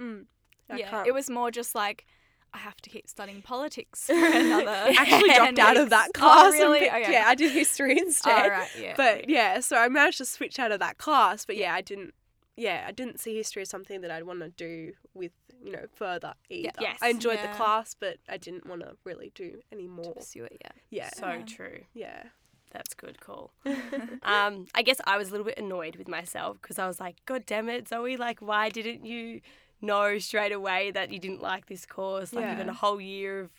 mm, 0.00 0.24
Yeah, 0.70 0.88
can't- 0.90 1.06
it 1.06 1.12
was 1.12 1.28
more 1.28 1.50
just 1.50 1.74
like 1.74 2.06
I 2.54 2.58
have 2.58 2.76
to 2.82 2.90
keep 2.90 3.08
studying 3.08 3.42
politics 3.42 4.04
for 4.06 4.12
another. 4.14 4.70
I 4.70 4.94
actually 4.98 5.28
dropped 5.34 5.56
10 5.56 5.60
out 5.60 5.76
of 5.76 5.90
that 5.90 6.12
class. 6.14 6.52
Oh, 6.54 6.58
really? 6.58 6.80
picked- 6.80 6.94
Okay. 6.94 7.12
Yeah, 7.12 7.24
I 7.26 7.34
did 7.34 7.52
history 7.52 7.98
instead. 7.98 8.46
Oh, 8.46 8.48
right, 8.50 8.68
yeah. 8.80 8.94
But 8.96 9.28
yeah, 9.28 9.60
so 9.60 9.76
I 9.76 9.88
managed 9.88 10.18
to 10.18 10.24
switch 10.24 10.58
out 10.58 10.72
of 10.72 10.80
that 10.80 10.98
class. 10.98 11.44
But 11.44 11.56
yeah, 11.56 11.74
I 11.74 11.80
didn't. 11.80 12.14
Yeah, 12.56 12.84
I 12.88 12.92
didn't 12.92 13.20
see 13.20 13.36
history 13.36 13.62
as 13.62 13.68
something 13.68 14.00
that 14.00 14.10
I'd 14.10 14.24
want 14.24 14.40
to 14.40 14.48
do 14.48 14.92
with 15.14 15.30
you 15.62 15.72
know 15.72 15.86
further 15.94 16.34
either. 16.50 16.70
Yes. 16.80 16.98
I 17.02 17.08
enjoyed 17.10 17.38
Yeah. 17.42 17.52
the 17.52 17.56
class, 17.56 17.94
but 17.98 18.16
I 18.28 18.36
didn't 18.36 18.66
want 18.66 18.80
to 18.82 18.96
really 19.04 19.30
do 19.34 19.60
any 19.70 19.84
to 19.84 19.88
more. 19.90 20.14
pursue 20.14 20.44
it, 20.44 20.56
yeah. 20.60 20.70
Yeah, 20.90 21.10
So 21.14 21.28
Yeah. 21.28 21.44
true. 21.44 21.80
yeah, 21.94 22.22
That's 22.72 22.94
good 22.94 23.20
call. 23.20 23.52
um, 24.22 24.66
I 24.74 24.82
guess 24.82 25.00
I 25.06 25.16
was 25.16 25.28
a 25.28 25.30
little 25.32 25.46
bit 25.46 25.58
annoyed 25.58 25.96
with 25.96 26.08
myself 26.08 26.58
because 26.60 26.78
I 26.78 26.86
was 26.86 27.00
like, 27.00 27.16
God 27.26 27.44
damn 27.46 27.68
it, 27.68 27.88
Zoe, 27.88 28.16
like, 28.16 28.40
why 28.40 28.68
didn't 28.70 29.04
you 29.06 29.40
know 29.80 30.18
straight 30.18 30.52
away 30.52 30.90
that 30.90 31.12
you 31.12 31.18
didn't 31.18 31.42
like 31.42 31.66
this 31.66 31.86
course? 31.86 32.32
Like, 32.32 32.44
Yeah. 32.44 32.60
a 32.68 32.72
whole 32.72 33.00
year 33.00 33.40
of 33.40 33.50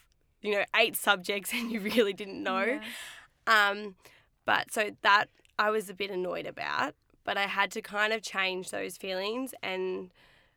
you 0.42 0.52
know, 0.52 0.64
eight 0.76 0.96
subjects 0.96 1.52
and 1.54 1.70
you 1.70 1.80
really 1.80 2.12
didn't 2.14 2.42
know. 2.42 2.64
Yeah. 2.64 2.80
Um, 3.46 3.94
but 4.46 4.72
so 4.72 4.90
that 5.02 5.26
I 5.58 5.70
was 5.70 5.90
a 5.90 5.94
bit 5.94 6.10
annoyed 6.10 6.46
about, 6.46 6.94
but 7.24 7.36
I 7.36 7.42
had 7.46 7.70
to 7.72 7.82
kind 7.82 8.12
of 8.12 8.22
change 8.22 8.70
those 8.70 8.96
feelings 8.96 9.52
and 9.62 10.10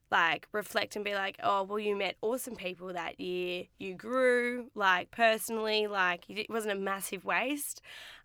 like 0.10 0.48
reflect 0.51 0.96
and 0.96 1.03
be 1.03 1.15
like, 1.15 1.38
oh, 1.43 1.63
well, 1.63 1.79
you 1.79 1.96
met 1.96 2.15
awesome 2.22 2.55
people 2.55 2.93
that 2.93 3.20
year. 3.20 3.65
You 3.79 3.96
grew, 3.96 4.70
like 4.75 5.12
personally, 5.12 5.88
like 5.88 6.29
it 6.29 6.50
wasn't 6.50 6.74
a 6.77 6.79
massive 6.79 7.25
waste. 7.25 7.82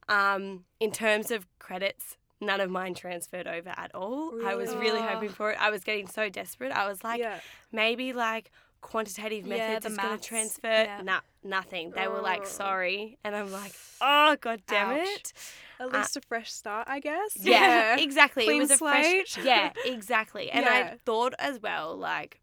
Um, 0.08 0.64
in 0.80 0.92
terms 0.92 1.30
of 1.30 1.46
credits, 1.58 2.16
none 2.40 2.60
of 2.60 2.70
mine 2.70 2.94
transferred 2.94 3.46
over 3.46 3.70
at 3.76 3.94
all. 3.94 4.32
I 4.46 4.54
was 4.54 4.74
Really? 4.74 5.00
hoping 5.00 5.28
for 5.30 5.50
it. 5.52 5.58
I 5.60 5.70
was 5.70 5.84
getting 5.84 6.06
so 6.06 6.28
desperate. 6.28 6.72
I 6.72 6.86
was 6.88 7.02
like, 7.02 7.20
yeah. 7.20 7.40
maybe 7.72 8.12
like 8.12 8.50
quantitative 8.80 9.44
methods 9.44 9.84
the 9.84 9.90
is 9.90 9.96
going 9.96 10.18
to 10.18 10.24
transfer. 10.24 10.68
yeah. 10.68 11.00
Nah, 11.02 11.20
nothing. 11.42 11.90
They 11.90 12.06
were 12.06 12.20
like, 12.20 12.46
sorry. 12.46 13.18
And 13.24 13.34
I'm 13.34 13.50
like, 13.50 13.72
oh, 14.00 14.36
god 14.40 14.62
damn 14.68 14.90
Ouch. 15.00 15.08
it. 15.08 15.32
At 15.80 15.92
uh, 15.94 15.98
least 15.98 16.16
a 16.16 16.20
fresh 16.20 16.52
start, 16.52 16.86
I 16.88 17.00
guess. 17.00 17.36
Yeah, 17.40 17.96
exactly. 17.98 18.44
Clean 18.44 18.58
it 18.58 18.60
was 18.60 18.70
a 18.70 18.78
fresh. 18.78 19.36
Yeah, 19.38 19.72
exactly. 19.84 20.50
And 20.50 20.64
Yeah. 20.64 20.90
I 20.92 20.96
thought 21.04 21.34
as 21.40 21.60
well, 21.60 21.96
like 21.96 22.40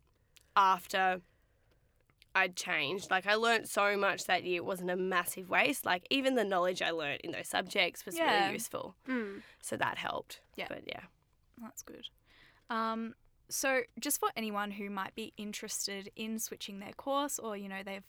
after 0.58 1.22
I'd 2.36 2.56
changed, 2.56 3.10
like 3.10 3.25
I 3.25 3.36
learned 3.36 3.68
so 3.70 3.96
much 3.98 4.25
that 4.25 4.44
year. 4.44 4.58
It 4.58 4.65
wasn't 4.65 4.92
a 4.92 4.96
massive 4.98 5.50
waste. 5.50 5.86
Like 5.86 6.06
even 6.10 6.36
the 6.36 6.44
knowledge 6.44 6.82
I 6.82 6.92
learnt 6.92 7.22
in 7.22 7.32
those 7.32 7.48
subjects 7.48 8.06
was 8.06 8.18
Yeah. 8.18 8.42
really 8.42 8.54
useful. 8.54 8.96
Mm. 9.08 9.42
So 9.62 9.77
that 9.77 9.98
helped. 9.98 10.42
Yeah. 10.56 10.65
But 10.68 10.84
yeah. 10.86 11.01
That's 11.62 11.82
good. 11.82 12.10
Um, 12.70 13.15
so, 13.48 13.82
just 14.00 14.20
for 14.20 14.30
anyone 14.36 14.72
who 14.72 14.89
might 14.89 15.15
be 15.15 15.32
interested 15.38 16.12
in 16.15 16.39
switching 16.39 16.80
their 16.80 16.94
course, 16.94 17.38
or 17.39 17.56
you 17.56 17.70
know 17.70 17.84
they've 17.86 18.04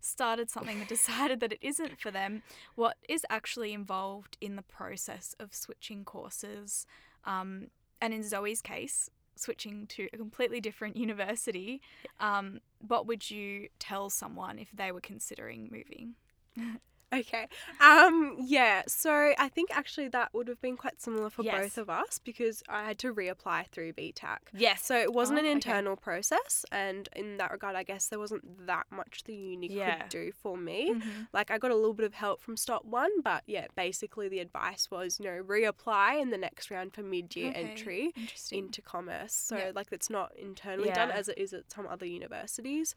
started 0.00 0.50
something 0.50 0.78
and 0.80 0.88
decided 0.98 1.40
that 1.40 1.52
it 1.52 1.58
isn't 1.62 2.00
for 2.00 2.10
them, 2.10 2.42
what 2.74 2.96
is 3.08 3.24
actually 3.30 3.72
involved 3.72 4.36
in 4.40 4.56
the 4.56 4.62
process 4.62 5.34
of 5.38 5.54
switching 5.54 6.04
courses? 6.04 6.86
Um, 7.24 7.68
and 8.00 8.12
in 8.12 8.22
Zoe's 8.24 8.60
case, 8.62 9.08
switching 9.36 9.86
to 9.88 10.08
a 10.12 10.16
completely 10.16 10.60
different 10.60 10.96
university. 11.06 11.80
Um, 12.18 12.60
what 12.86 13.06
would 13.06 13.30
you 13.30 13.68
tell 13.78 14.10
someone 14.10 14.58
if 14.58 14.70
they 14.72 14.92
were 14.92 15.00
considering 15.00 15.68
moving? 15.70 16.14
Okay. 17.12 17.48
Um. 17.80 18.36
Yeah. 18.38 18.82
So 18.86 19.34
I 19.36 19.48
think 19.48 19.70
actually 19.76 20.08
that 20.08 20.32
would 20.32 20.46
have 20.48 20.60
been 20.60 20.76
quite 20.76 21.00
similar 21.00 21.28
for 21.30 21.42
Yes. 21.42 21.60
both 21.60 21.78
of 21.78 21.90
us 21.90 22.18
because 22.18 22.62
I 22.68 22.84
had 22.84 22.98
to 23.00 23.12
reapply 23.12 23.66
through 23.68 23.94
VTAC. 23.94 24.38
Yes. 24.52 24.84
So 24.84 24.96
it 24.96 25.12
wasn't 25.12 25.38
Oh, 25.38 25.40
an 25.40 25.46
okay. 25.46 25.52
internal 25.52 25.96
process, 25.96 26.64
and 26.70 27.08
in 27.16 27.36
that 27.38 27.50
regard, 27.50 27.74
I 27.74 27.82
guess 27.82 28.06
there 28.08 28.18
wasn't 28.20 28.66
that 28.66 28.86
much 28.90 29.24
the 29.24 29.34
uni 29.34 29.68
Yeah. 29.72 30.02
could 30.02 30.08
do 30.10 30.32
for 30.32 30.56
me. 30.56 30.94
Mhm. 30.94 31.28
Like 31.32 31.50
I 31.50 31.58
got 31.58 31.70
a 31.72 31.74
little 31.74 31.94
bit 31.94 32.06
of 32.06 32.14
help 32.14 32.40
from 32.40 32.56
Stop 32.56 32.84
One, 32.84 33.20
but 33.22 33.42
yeah, 33.46 33.66
basically 33.74 34.28
the 34.28 34.38
advice 34.38 34.90
was 34.90 35.18
you 35.18 35.24
know 35.26 35.42
reapply 35.42 36.20
in 36.20 36.30
the 36.30 36.38
next 36.38 36.70
round 36.70 36.94
for 36.94 37.02
mid-year 37.02 37.50
Okay, 37.50 37.60
entry 37.70 38.12
into 38.52 38.80
commerce. 38.82 39.34
So 39.34 39.56
Yeah. 39.56 39.72
like 39.74 39.88
it's 39.90 40.10
not 40.10 40.34
internally 40.36 40.90
done 40.90 41.10
as 41.10 41.28
it 41.28 41.38
is 41.38 41.52
at 41.52 41.70
some 41.72 41.86
other 41.88 42.06
universities. 42.06 42.94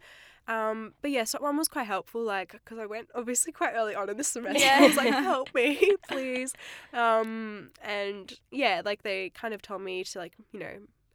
Um, 0.48 0.94
but 1.02 1.12
yeah, 1.12 1.24
Stop 1.24 1.42
One 1.42 1.58
was 1.58 1.68
quite 1.68 1.88
helpful. 1.88 2.22
Like 2.24 2.52
because 2.52 2.78
I 2.80 2.86
went 2.86 3.10
obviously 3.16 3.52
quite 3.52 3.74
early 3.76 3.96
on 3.96 4.10
in 4.10 4.18
the 4.18 4.24
semester. 4.36 4.60
Yeah. 4.64 4.80
I 4.82 4.88
was 4.88 4.98
like, 4.98 5.14
help 5.14 5.54
me, 5.56 5.96
please. 6.10 6.54
Um, 6.92 7.70
and 7.82 8.34
yeah, 8.52 8.82
like 8.84 9.04
they 9.04 9.30
kind 9.30 9.54
of 9.54 9.62
told 9.62 9.82
me 9.82 10.04
to 10.04 10.20
like 10.20 10.34
you 10.52 10.60
know 10.60 10.74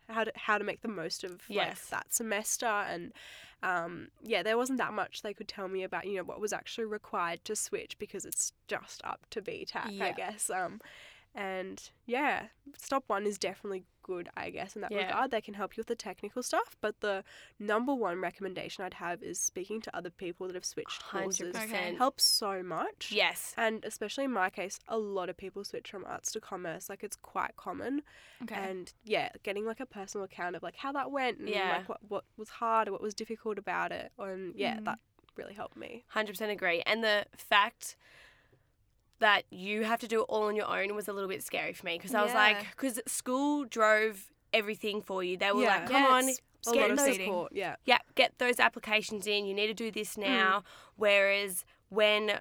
how 0.09 0.25
to 0.25 0.33
how 0.35 0.57
to 0.59 0.65
make 0.65 0.81
the 0.81 0.89
most 0.89 1.25
of 1.25 1.43
like 1.51 1.89
that 1.89 2.15
semester 2.15 2.67
and 2.67 3.13
um, 3.63 4.09
yeah, 4.23 4.43
there 4.43 4.57
wasn't 4.57 4.79
that 4.79 4.93
much 4.93 5.23
they 5.23 5.35
could 5.35 5.49
tell 5.49 5.67
me 5.67 5.83
about, 5.83 6.07
you 6.07 6.17
know, 6.17 6.23
what 6.23 6.41
was 6.41 6.53
actually 6.53 6.85
required 6.85 7.45
to 7.45 7.57
switch 7.57 7.99
because 7.99 8.25
it's 8.25 8.53
just 8.69 9.01
up 9.05 9.27
to 9.31 9.43
VTAC, 9.43 9.99
Yeah. 9.99 10.05
I 10.05 10.13
guess. 10.13 10.49
Um, 10.49 10.81
and 11.35 11.91
yeah, 12.07 12.45
Stop 12.77 13.05
One 13.09 13.27
is 13.27 13.37
definitely 13.37 13.83
good, 14.09 14.29
I 14.37 14.49
guess, 14.51 14.75
in 14.75 14.81
that 14.83 14.91
Yeah. 14.91 15.07
regard. 15.07 15.31
They 15.31 15.41
can 15.43 15.55
help 15.55 15.77
you 15.77 15.83
with 15.83 15.87
the 15.89 15.95
technical 15.95 16.43
stuff, 16.43 16.77
but 16.81 17.01
the 17.01 17.23
number 17.59 17.95
one 17.95 18.21
recommendation 18.21 18.83
I'd 18.85 18.95
have 18.95 19.23
is 19.23 19.39
speaking 19.39 19.81
to 19.83 19.95
other 19.97 20.09
people 20.11 20.47
that 20.47 20.55
have 20.55 20.65
switched 20.65 21.05
courses. 21.05 21.55
100%. 21.55 21.65
Okay. 21.71 21.95
Helps 21.95 22.25
so 22.25 22.63
much. 22.63 23.13
Yes. 23.13 23.55
And 23.57 23.85
especially 23.85 24.25
in 24.25 24.33
my 24.33 24.49
case, 24.51 24.81
a 24.89 24.97
lot 24.99 25.29
of 25.29 25.37
people 25.37 25.63
switch 25.63 25.91
from 25.91 26.05
arts 26.07 26.33
to 26.33 26.41
commerce. 26.41 26.89
Like 26.89 27.05
it's 27.05 27.17
quite 27.17 27.55
common. 27.57 28.03
Okay. 28.43 28.55
And 28.55 28.93
yeah, 29.05 29.29
getting 29.43 29.67
like 29.67 29.81
a 29.81 29.87
personal 29.87 30.25
account 30.25 30.57
of 30.57 30.63
like 30.63 30.77
how 30.77 30.93
that 30.93 31.11
went 31.11 31.39
and 31.39 31.49
Yeah. 31.49 31.77
like 31.77 31.89
what, 31.89 32.01
what 32.09 32.25
was 32.39 32.49
hard 32.49 32.89
or 32.89 32.93
what 32.93 33.03
was 33.03 33.15
difficult 33.15 33.59
about 33.59 33.93
it. 33.93 34.11
And 34.19 34.55
yeah, 34.57 34.79
Mm. 34.79 34.85
that 34.87 34.99
really 35.37 35.55
helped 35.55 35.77
me. 35.77 36.05
100% 36.15 36.51
agree. 36.51 36.81
And 36.87 37.05
the 37.05 37.27
fact 37.37 37.97
that 39.21 39.43
you 39.51 39.85
have 39.85 40.01
to 40.01 40.09
do 40.09 40.21
it 40.21 40.27
all 40.29 40.45
on 40.45 40.57
your 40.57 40.67
own 40.69 40.95
was 40.95 41.09
a 41.09 41.13
little 41.13 41.29
bit 41.29 41.43
scary 41.43 41.73
for 41.73 41.87
me 41.87 41.97
because 41.97 42.15
I 42.15 42.23
was 42.23 42.35
like, 42.35 42.59
because 42.71 43.01
school 43.07 43.65
drove 43.65 44.31
everything 44.53 45.03
for 45.03 45.23
you. 45.25 45.37
They 45.37 45.51
were 45.53 45.63
Yeah. 45.63 45.79
like, 45.81 45.87
come 45.89 46.03
Yeah, 46.03 46.09
on, 46.09 46.29
it's 46.29 46.41
A 46.67 46.73
get 46.73 46.81
lot 46.83 46.91
of 46.93 46.97
those, 46.99 47.17
support. 47.17 47.53
Yeah. 47.53 47.77
yeah, 47.85 47.99
get 48.15 48.39
those 48.39 48.59
applications 48.59 49.27
in. 49.27 49.47
You 49.47 49.55
need 49.55 49.67
to 49.69 49.75
do 49.75 49.91
this 49.91 50.15
mm. 50.17 50.23
now. 50.23 50.65
Whereas 50.97 51.65
when, 51.89 52.41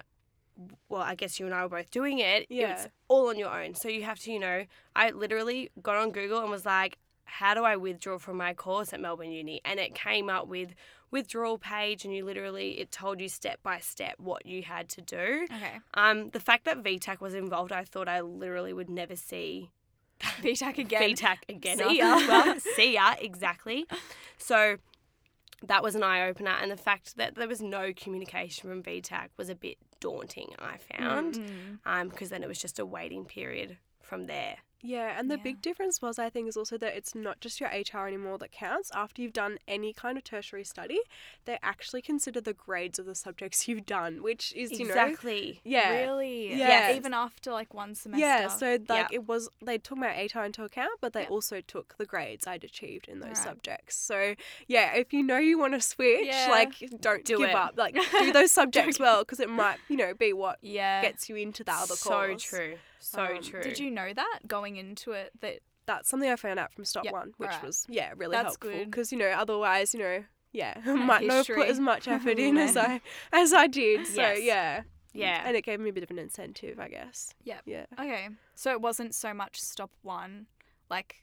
well, 0.88 1.02
I 1.02 1.14
guess 1.14 1.38
you 1.38 1.46
and 1.46 1.54
I 1.54 1.62
were 1.64 1.68
both 1.68 1.90
doing 1.90 2.18
it, 2.18 2.46
Yeah. 2.48 2.72
it's 2.72 2.88
all 3.08 3.28
on 3.28 3.38
your 3.38 3.50
own. 3.50 3.74
So 3.74 3.88
you 3.88 4.02
have 4.04 4.18
to, 4.20 4.32
you 4.32 4.38
know, 4.38 4.64
I 4.96 5.10
literally 5.10 5.70
got 5.82 5.96
on 5.96 6.10
Google 6.10 6.40
and 6.40 6.50
was 6.50 6.64
like, 6.66 6.98
how 7.28 7.54
do 7.54 7.64
I 7.64 7.76
withdraw 7.76 8.18
from 8.18 8.36
my 8.38 8.54
course 8.54 8.92
at 8.92 9.00
Melbourne 9.00 9.30
Uni? 9.30 9.60
And 9.64 9.78
it 9.78 9.94
came 9.94 10.28
up 10.28 10.48
with 10.48 10.74
withdrawal 11.10 11.56
page 11.58 12.04
and 12.04 12.14
you 12.14 12.24
literally 12.24 12.80
it 12.80 12.90
told 12.90 13.20
you 13.20 13.28
step 13.28 13.62
by 13.62 13.78
step 13.78 14.14
what 14.18 14.44
you 14.44 14.62
had 14.62 14.88
to 14.90 15.00
do. 15.00 15.46
okay. 15.52 15.78
Um, 15.94 16.30
the 16.30 16.40
fact 16.40 16.64
that 16.66 16.82
VTAC 16.82 17.20
was 17.20 17.34
involved, 17.34 17.72
I 17.72 17.84
thought 17.84 18.08
I 18.08 18.20
literally 18.20 18.72
would 18.72 18.90
never 18.90 19.16
see 19.16 19.70
VTAC 20.20 20.78
again. 20.78 21.02
VTAC 21.02 21.36
again. 21.48 21.78
See 21.78 21.98
ya. 21.98 22.16
well. 22.28 22.60
see 22.76 22.94
ya, 22.94 23.14
exactly. 23.20 23.86
So 24.36 24.76
that 25.62 25.82
was 25.82 25.94
an 25.94 26.02
eye 26.04 26.28
opener, 26.28 26.52
and 26.62 26.70
the 26.70 26.76
fact 26.76 27.16
that 27.16 27.34
there 27.34 27.48
was 27.48 27.60
no 27.60 27.92
communication 27.96 28.68
from 28.68 28.82
VTAC 28.82 29.28
was 29.36 29.48
a 29.48 29.54
bit 29.56 29.76
daunting. 30.00 30.50
I 30.58 30.76
found, 30.76 31.34
Mm. 31.34 31.78
um, 31.84 32.08
because 32.10 32.28
then 32.30 32.42
it 32.44 32.48
was 32.48 32.58
just 32.60 32.78
a 32.78 32.86
waiting 32.86 33.24
period 33.24 33.76
from 34.00 34.26
there. 34.26 34.58
Yeah, 34.80 35.18
and 35.18 35.30
the 35.30 35.36
Yeah. 35.36 35.42
big 35.42 35.60
difference 35.62 36.00
was, 36.00 36.18
I 36.18 36.30
think, 36.30 36.48
is 36.48 36.56
also 36.56 36.78
that 36.78 36.96
it's 36.96 37.14
not 37.14 37.40
just 37.40 37.60
your 37.60 37.68
ATAR 37.70 38.06
anymore 38.06 38.38
that 38.38 38.52
counts. 38.52 38.90
After 38.94 39.20
you've 39.22 39.32
done 39.32 39.58
any 39.66 39.92
kind 39.92 40.16
of 40.16 40.24
tertiary 40.24 40.62
study, 40.64 41.00
they 41.46 41.58
actually 41.62 42.00
consider 42.00 42.40
the 42.40 42.52
grades 42.54 42.98
of 42.98 43.06
the 43.06 43.14
subjects 43.16 43.66
you've 43.68 43.86
done, 43.86 44.22
which 44.22 44.52
is, 44.54 44.70
you 44.78 44.84
know, 44.86 44.90
exactly. 44.92 45.60
yeah. 45.64 45.90
Really? 46.02 46.54
Yeah. 46.54 46.92
Even 46.92 47.12
after 47.12 47.50
like 47.52 47.74
one 47.74 47.94
semester. 47.94 48.24
Yeah, 48.24 48.48
so 48.48 48.72
like 48.88 48.88
Yeah. 48.88 49.08
it 49.10 49.26
was 49.26 49.48
they 49.60 49.78
took 49.78 49.98
my 49.98 50.08
ATAR 50.14 50.46
into 50.46 50.62
account, 50.64 50.92
but 51.00 51.12
they 51.12 51.22
Yeah. 51.22 51.28
also 51.28 51.60
took 51.60 51.96
the 51.98 52.06
grades 52.06 52.46
I'd 52.46 52.62
achieved 52.64 53.08
in 53.08 53.18
those 53.20 53.28
Right. 53.30 53.36
subjects. 53.36 53.96
So 53.96 54.34
yeah, 54.68 54.94
if 54.94 55.12
you 55.12 55.22
know 55.24 55.38
you 55.38 55.58
want 55.58 55.74
to 55.74 55.80
switch, 55.80 56.26
Yeah. 56.26 56.48
like 56.50 56.74
don't 57.00 57.24
Do 57.24 57.38
give 57.38 57.50
it. 57.50 57.54
up. 57.54 57.74
Like 57.76 57.94
do 57.94 58.00
those 58.32 58.52
subjects 58.52 58.98
well 59.00 59.22
because 59.22 59.40
it 59.40 59.50
might 59.50 59.78
you 59.88 59.96
know 59.96 60.14
be 60.14 60.32
what 60.32 60.58
yeah. 60.62 61.02
gets 61.02 61.28
you 61.28 61.36
into 61.36 61.64
that 61.64 61.82
other 61.82 61.96
so 61.96 62.10
course. 62.10 62.44
So 62.44 62.56
true. 62.56 62.78
So 63.00 63.24
Um, 63.24 63.42
true. 63.42 63.62
Did 63.62 63.78
you 63.78 63.90
know 63.90 64.12
that 64.12 64.40
going 64.46 64.76
into 64.76 65.12
it 65.12 65.32
that 65.40 65.60
That's 65.86 66.08
something 66.08 66.28
I 66.30 66.36
found 66.36 66.58
out 66.58 66.72
from 66.72 66.84
Stop 66.84 67.04
Yep, 67.04 67.12
One, 67.12 67.32
which 67.38 67.48
alright. 67.50 67.64
was 67.64 67.86
yeah 67.88 68.12
really 68.16 68.32
That's 68.32 68.56
helpful 68.60 68.84
because 68.84 69.10
you 69.12 69.18
know 69.18 69.28
otherwise 69.30 69.94
you 69.94 70.00
know 70.00 70.24
yeah 70.52 70.74
might 70.84 71.24
not 71.24 71.46
have 71.46 71.56
put 71.56 71.68
as 71.68 71.78
much 71.80 72.06
effort 72.08 72.38
in 72.46 72.56
as 72.58 72.76
I 72.76 73.00
as 73.32 73.52
I 73.52 73.66
did. 73.66 74.06
So 74.06 74.20
Yes. 74.20 74.40
yeah, 74.42 74.82
Yeah. 75.12 75.42
and 75.46 75.56
it 75.56 75.62
gave 75.64 75.80
me 75.80 75.90
a 75.90 75.92
bit 75.92 76.02
of 76.02 76.10
an 76.10 76.18
incentive, 76.18 76.78
I 76.80 76.88
guess. 76.88 77.32
Yeah. 77.42 77.60
Yeah. 77.64 77.86
okay. 77.98 78.28
So 78.54 78.70
it 78.72 78.80
wasn't 78.80 79.14
so 79.14 79.32
much 79.34 79.60
stop 79.60 79.90
one, 80.02 80.46
like 80.90 81.22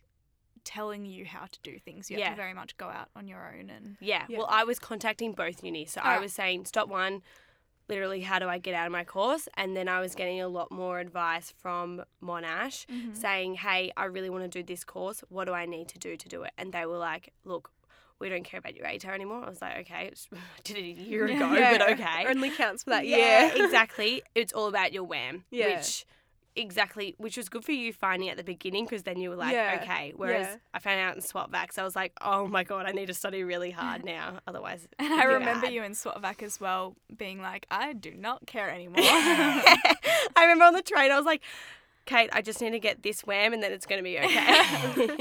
telling 0.63 1.05
you 1.05 1.25
how 1.25 1.46
to 1.46 1.60
do 1.62 1.77
things. 1.77 2.10
You 2.10 2.17
have 2.20 2.32
to 2.32 2.36
very 2.36 2.53
much 2.55 2.75
go 2.77 2.88
out 2.88 3.10
on 3.15 3.27
your 3.27 3.53
own 3.55 3.70
and 3.70 3.98
Yeah. 4.00 4.25
Yeah. 4.27 4.39
Well, 4.39 4.48
I 4.50 4.63
was 4.63 4.79
contacting 4.79 5.34
both 5.34 5.63
unis. 5.63 5.91
So 5.91 6.01
I 6.01 6.17
was 6.20 6.34
saying, 6.34 6.65
stop 6.65 6.88
one, 6.89 7.22
literally, 7.88 8.22
how 8.22 8.39
do 8.39 8.48
I 8.48 8.58
get 8.58 8.74
out 8.74 8.86
of 8.86 8.92
my 8.92 9.04
course? 9.04 9.48
And 9.56 9.75
then 9.75 9.88
I 9.88 10.00
was 10.00 10.15
getting 10.15 10.42
a 10.42 10.48
lot 10.48 10.72
more 10.72 11.00
advice 11.00 11.54
from 11.58 12.04
Monash 12.24 12.86
Mm-hmm. 12.88 13.13
saying, 13.13 13.56
hey, 13.56 13.92
I 13.98 14.06
really 14.06 14.30
want 14.30 14.44
to 14.44 14.48
do 14.50 14.63
this 14.63 14.84
course. 14.84 15.24
What 15.30 15.46
do 15.46 15.54
I 15.54 15.65
need 15.65 15.88
to 15.89 16.00
do 16.00 16.15
to 16.18 16.30
do 16.30 16.44
it? 16.44 16.51
And 16.58 16.72
they 16.74 16.86
were 16.86 16.98
like, 16.98 17.32
look, 17.44 17.72
we 18.20 18.30
don't 18.30 18.44
care 18.44 18.60
about 18.60 18.75
your 18.75 18.86
ATAR 18.86 19.13
anymore. 19.13 19.44
I 19.46 19.50
was 19.50 19.62
like, 19.62 19.77
okay, 19.80 20.04
it's- 20.06 20.27
I 20.34 20.38
did 20.63 20.77
it 20.77 20.82
a 20.98 21.01
year 21.01 21.25
ago, 21.25 21.54
Yeah, 21.54 21.77
but 21.77 21.92
okay. 21.92 22.25
Only 22.27 22.50
counts 22.50 22.84
for 22.84 22.92
that 22.92 23.06
yeah, 23.06 23.54
year. 23.54 23.65
exactly. 23.65 24.24
It's 24.36 24.54
all 24.54 24.68
about 24.68 24.94
your 24.94 25.04
WAM. 25.04 25.44
Yeah. 25.51 25.77
Which 25.77 26.06
exactly, 26.56 27.16
which 27.18 27.38
was 27.38 27.50
good 27.50 27.64
for 27.66 27.72
you 27.72 27.92
finding 27.94 28.30
at 28.30 28.38
the 28.38 28.44
beginning 28.44 28.86
because 28.86 29.04
then 29.04 29.20
you 29.20 29.30
were 29.30 29.36
like, 29.36 29.54
Yeah, 29.54 29.80
okay. 29.82 30.14
Whereas 30.16 30.48
yeah. 30.48 30.56
I 30.74 30.80
found 30.80 31.00
out 31.00 31.16
in 31.16 31.22
SWOTVACs, 31.22 31.78
I 31.78 31.84
was 31.84 31.96
like, 31.96 32.14
oh 32.22 32.48
my 32.48 32.64
god, 32.64 32.86
I 32.86 32.92
need 32.92 33.08
to 33.08 33.14
study 33.14 33.44
really 33.44 33.72
hard 33.72 34.04
now, 34.16 34.40
otherwise. 34.48 34.88
And 35.00 35.14
I 35.14 35.24
remember 35.26 35.68
bad. 35.68 35.74
you 35.74 35.84
in 35.84 35.94
SWOTVAC 35.94 36.44
as 36.44 36.60
well 36.60 36.96
being 37.16 37.42
like, 37.42 37.66
I 37.70 37.94
do 37.94 38.12
not 38.12 38.46
care 38.48 38.70
anymore. 38.74 38.96
I 39.00 40.42
remember 40.42 40.66
on 40.66 40.74
the 40.74 40.82
train, 40.82 41.12
I 41.12 41.18
was 41.18 41.26
like, 41.26 41.42
Kate, 42.06 42.30
I 42.34 42.42
just 42.42 42.62
need 42.62 42.72
to 42.72 42.80
get 42.80 43.02
this 43.04 43.26
WAM 43.26 43.54
and 43.54 43.64
then 43.64 43.72
it's 43.72 43.86
going 43.86 44.00
to 44.00 44.04
be 44.04 44.20
okay. 44.20 45.10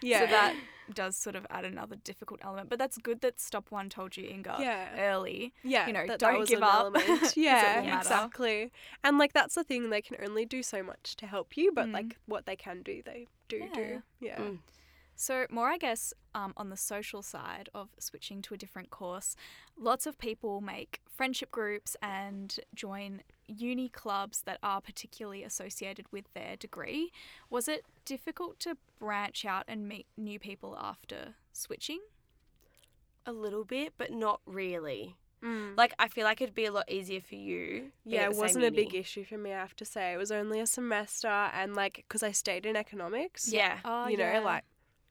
Yeah. 0.00 0.20
So 0.20 0.26
that 0.26 0.54
does 0.94 1.16
sort 1.16 1.36
of 1.36 1.46
add 1.50 1.64
another 1.64 1.96
difficult 1.96 2.40
element. 2.42 2.68
But 2.68 2.78
that's 2.78 2.98
good 2.98 3.20
that 3.20 3.40
Stop 3.40 3.70
One 3.70 3.88
told 3.88 4.16
you, 4.16 4.28
Inga, 4.28 4.56
Yeah. 4.60 5.10
early. 5.12 5.52
yeah, 5.62 5.86
you 5.86 5.92
know, 5.92 6.06
that, 6.06 6.18
don't 6.18 6.40
that 6.40 6.48
give 6.48 6.62
up, 6.62 6.80
element. 6.96 7.04
'cause 7.20 7.32
it 7.32 7.36
Yeah, 7.36 7.98
exactly. 7.98 8.72
And 9.04 9.18
like 9.18 9.32
that's 9.32 9.54
the 9.54 9.64
thing; 9.64 9.90
they 9.90 10.02
can 10.02 10.16
only 10.24 10.44
do 10.46 10.62
so 10.62 10.82
much 10.82 11.16
to 11.16 11.26
help 11.26 11.56
you, 11.56 11.72
but 11.72 11.86
Mm. 11.88 11.92
like 11.92 12.18
what 12.26 12.46
they 12.46 12.56
can 12.56 12.82
do, 12.82 13.02
they 13.04 13.28
do 13.48 13.56
Yeah. 13.58 13.74
do. 13.74 14.02
Yeah. 14.20 14.36
Mm. 14.38 14.58
So, 15.20 15.46
more, 15.50 15.68
I 15.68 15.78
guess, 15.78 16.14
um, 16.32 16.54
on 16.56 16.70
the 16.70 16.76
social 16.76 17.22
side 17.22 17.68
of 17.74 17.88
switching 17.98 18.40
to 18.42 18.54
a 18.54 18.56
different 18.56 18.90
course, 18.90 19.34
lots 19.76 20.06
of 20.06 20.16
people 20.16 20.60
make 20.60 21.00
friendship 21.08 21.50
groups 21.50 21.96
and 22.00 22.56
join 22.72 23.22
uni 23.48 23.88
clubs 23.88 24.42
that 24.42 24.60
are 24.62 24.80
particularly 24.80 25.42
associated 25.42 26.06
with 26.12 26.32
their 26.34 26.54
degree. 26.54 27.10
Was 27.50 27.66
it 27.66 27.84
difficult 28.04 28.60
to 28.60 28.76
branch 29.00 29.44
out 29.44 29.64
and 29.66 29.88
meet 29.88 30.06
new 30.16 30.38
people 30.38 30.78
after 30.80 31.34
switching? 31.52 31.98
A 33.26 33.32
little 33.32 33.64
bit, 33.64 33.94
but 33.98 34.12
not 34.12 34.40
really. 34.46 35.16
Mm. 35.42 35.76
Like 35.76 35.94
I 35.98 36.06
feel 36.06 36.24
like 36.24 36.40
it'd 36.40 36.54
be 36.54 36.66
a 36.66 36.72
lot 36.72 36.88
easier 36.88 37.20
for 37.20 37.34
you. 37.34 37.90
Yeah, 38.04 38.26
it 38.26 38.36
wasn't 38.36 38.64
a 38.64 38.70
big 38.70 38.94
issue 38.94 39.24
for 39.24 39.36
me. 39.36 39.52
I 39.52 39.58
have 39.58 39.74
to 39.76 39.84
say, 39.84 40.12
it 40.12 40.16
was 40.16 40.30
only 40.30 40.60
a 40.60 40.66
semester, 40.66 41.28
and 41.28 41.74
like 41.74 42.04
because 42.08 42.22
I 42.22 42.30
stayed 42.30 42.66
in 42.66 42.76
economics. 42.76 43.52
Yeah. 43.52 43.78
Oh, 43.84 44.06
you 44.06 44.16
know, 44.16 44.32
yeah. 44.32 44.40
like 44.40 44.64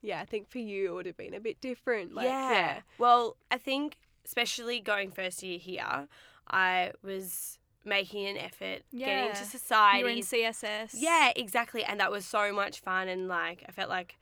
yeah, 0.07 0.21
I 0.21 0.25
think 0.25 0.49
for 0.49 0.59
you 0.59 0.87
it 0.91 0.93
would 0.95 1.05
have 1.05 1.17
been 1.17 1.33
a 1.33 1.39
bit 1.39 1.59
different. 1.61 2.15
Like, 2.15 2.25
yeah. 2.25 2.51
yeah, 2.51 2.79
Well, 2.97 3.35
I 3.51 3.57
think 3.57 3.97
especially 4.25 4.79
going 4.79 5.11
first 5.11 5.43
year 5.43 5.59
here, 5.59 6.07
I 6.49 6.93
was 7.03 7.59
making 7.85 8.25
an 8.25 8.37
effort 8.37 8.83
getting 8.91 9.07
Yeah. 9.07 9.25
into 9.27 9.39
You 9.39 9.45
society. 9.45 10.03
were 10.03 10.09
in 10.09 10.19
CSS. 10.23 10.91
Yeah, 10.93 11.31
exactly. 11.35 11.83
And 11.83 11.99
that 11.99 12.11
was 12.11 12.25
so 12.25 12.51
much 12.53 12.79
fun. 12.81 13.07
And 13.07 13.27
like, 13.27 13.63
I 13.67 13.71
felt 13.71 13.89
like 13.89 14.15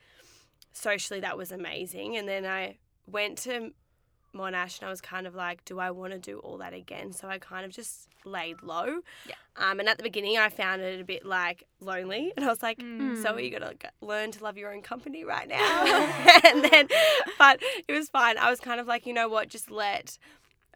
socially 0.74 1.20
that 1.22 1.38
was 1.38 1.52
amazing. 1.52 2.18
And 2.18 2.28
then 2.28 2.46
I 2.46 2.78
went 3.08 3.38
to 3.40 3.74
Monash 4.36 4.80
and 4.80 4.88
I 4.88 4.90
was 4.92 5.02
kind 5.02 5.26
of 5.26 5.34
like, 5.34 5.66
do 5.66 5.80
I 5.80 5.90
want 5.92 6.14
to 6.14 6.20
do 6.20 6.40
all 6.40 6.58
that 6.60 6.74
again? 6.74 7.12
So 7.14 7.28
I 7.28 7.40
kind 7.40 7.66
of 7.66 7.72
just 7.72 8.08
laid 8.26 8.62
low. 8.62 9.00
Yeah. 9.28 9.36
Um, 9.56 9.80
and 9.80 9.88
at 9.90 9.98
the 9.98 10.04
beginning, 10.04 10.38
I 10.38 10.50
found 10.50 10.82
it 10.82 11.00
a 11.00 11.04
bit 11.04 11.26
like 11.26 11.64
lonely. 11.80 12.34
And 12.36 12.46
I 12.46 12.50
was 12.50 12.62
like, 12.62 12.78
Mm. 12.80 13.22
so 13.22 13.38
you 13.38 13.50
got 13.58 13.80
to 13.80 13.90
learn 14.02 14.32
to 14.32 14.44
love 14.44 14.58
your 14.58 14.74
own 14.74 14.82
company 14.82 15.24
right 15.24 15.48
now. 15.48 15.86
and 16.46 16.64
then, 16.66 16.88
but 17.40 17.62
it 17.88 17.94
was 17.94 18.10
fine. 18.10 18.38
I 18.38 18.50
was 18.50 18.60
kind 18.60 18.80
of 18.80 18.88
like, 18.88 19.06
you 19.08 19.14
know 19.14 19.30
what, 19.30 19.48
just 19.50 19.72
let 19.72 20.18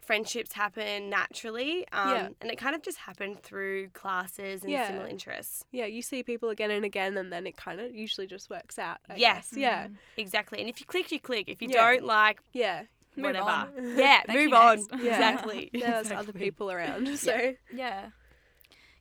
friendships 0.01 0.53
happen 0.53 1.09
naturally. 1.09 1.85
Um, 1.91 2.09
Yeah. 2.09 2.29
And 2.41 2.49
it 2.51 2.57
kind 2.57 2.75
of 2.75 2.81
just 2.81 2.97
happened 2.97 3.43
through 3.43 3.89
classes 3.89 4.63
and 4.63 4.71
Yeah. 4.71 4.87
similar 4.87 5.07
interests. 5.07 5.63
yeah. 5.71 5.85
You 5.85 6.01
see 6.01 6.23
people 6.23 6.49
again 6.49 6.71
and 6.71 6.83
again, 6.83 7.15
and 7.17 7.31
then 7.31 7.45
it 7.45 7.57
kind 7.57 7.79
of 7.79 7.93
usually 7.93 8.25
just 8.25 8.49
works 8.49 8.79
out. 8.79 8.97
I 9.09 9.15
Yes. 9.17 9.49
guess. 9.51 9.57
Yeah. 9.59 9.87
Exactly. 10.17 10.59
And 10.61 10.67
if 10.69 10.79
you 10.79 10.87
click, 10.87 11.11
you 11.11 11.19
click. 11.19 11.47
If 11.47 11.61
you 11.61 11.69
Yeah. 11.69 11.91
don't 11.91 12.05
like, 12.05 12.39
yeah. 12.53 12.83
Move 13.21 13.27
whatever. 13.35 13.49
on. 13.49 13.69
Yeah, 13.97 14.21
move 14.29 14.53
on. 14.53 14.79
Yeah. 14.91 14.97
Exactly. 15.15 15.69
Yeah, 15.73 15.91
there's 16.01 16.11
other 16.11 16.33
people 16.33 16.71
around. 16.71 17.17
So 17.19 17.53
Yeah. 17.73 18.09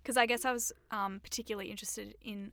Because 0.02 0.16
I 0.16 0.26
guess 0.26 0.44
I 0.44 0.52
was 0.52 0.72
um, 0.90 1.20
particularly 1.22 1.70
interested 1.70 2.14
in 2.22 2.52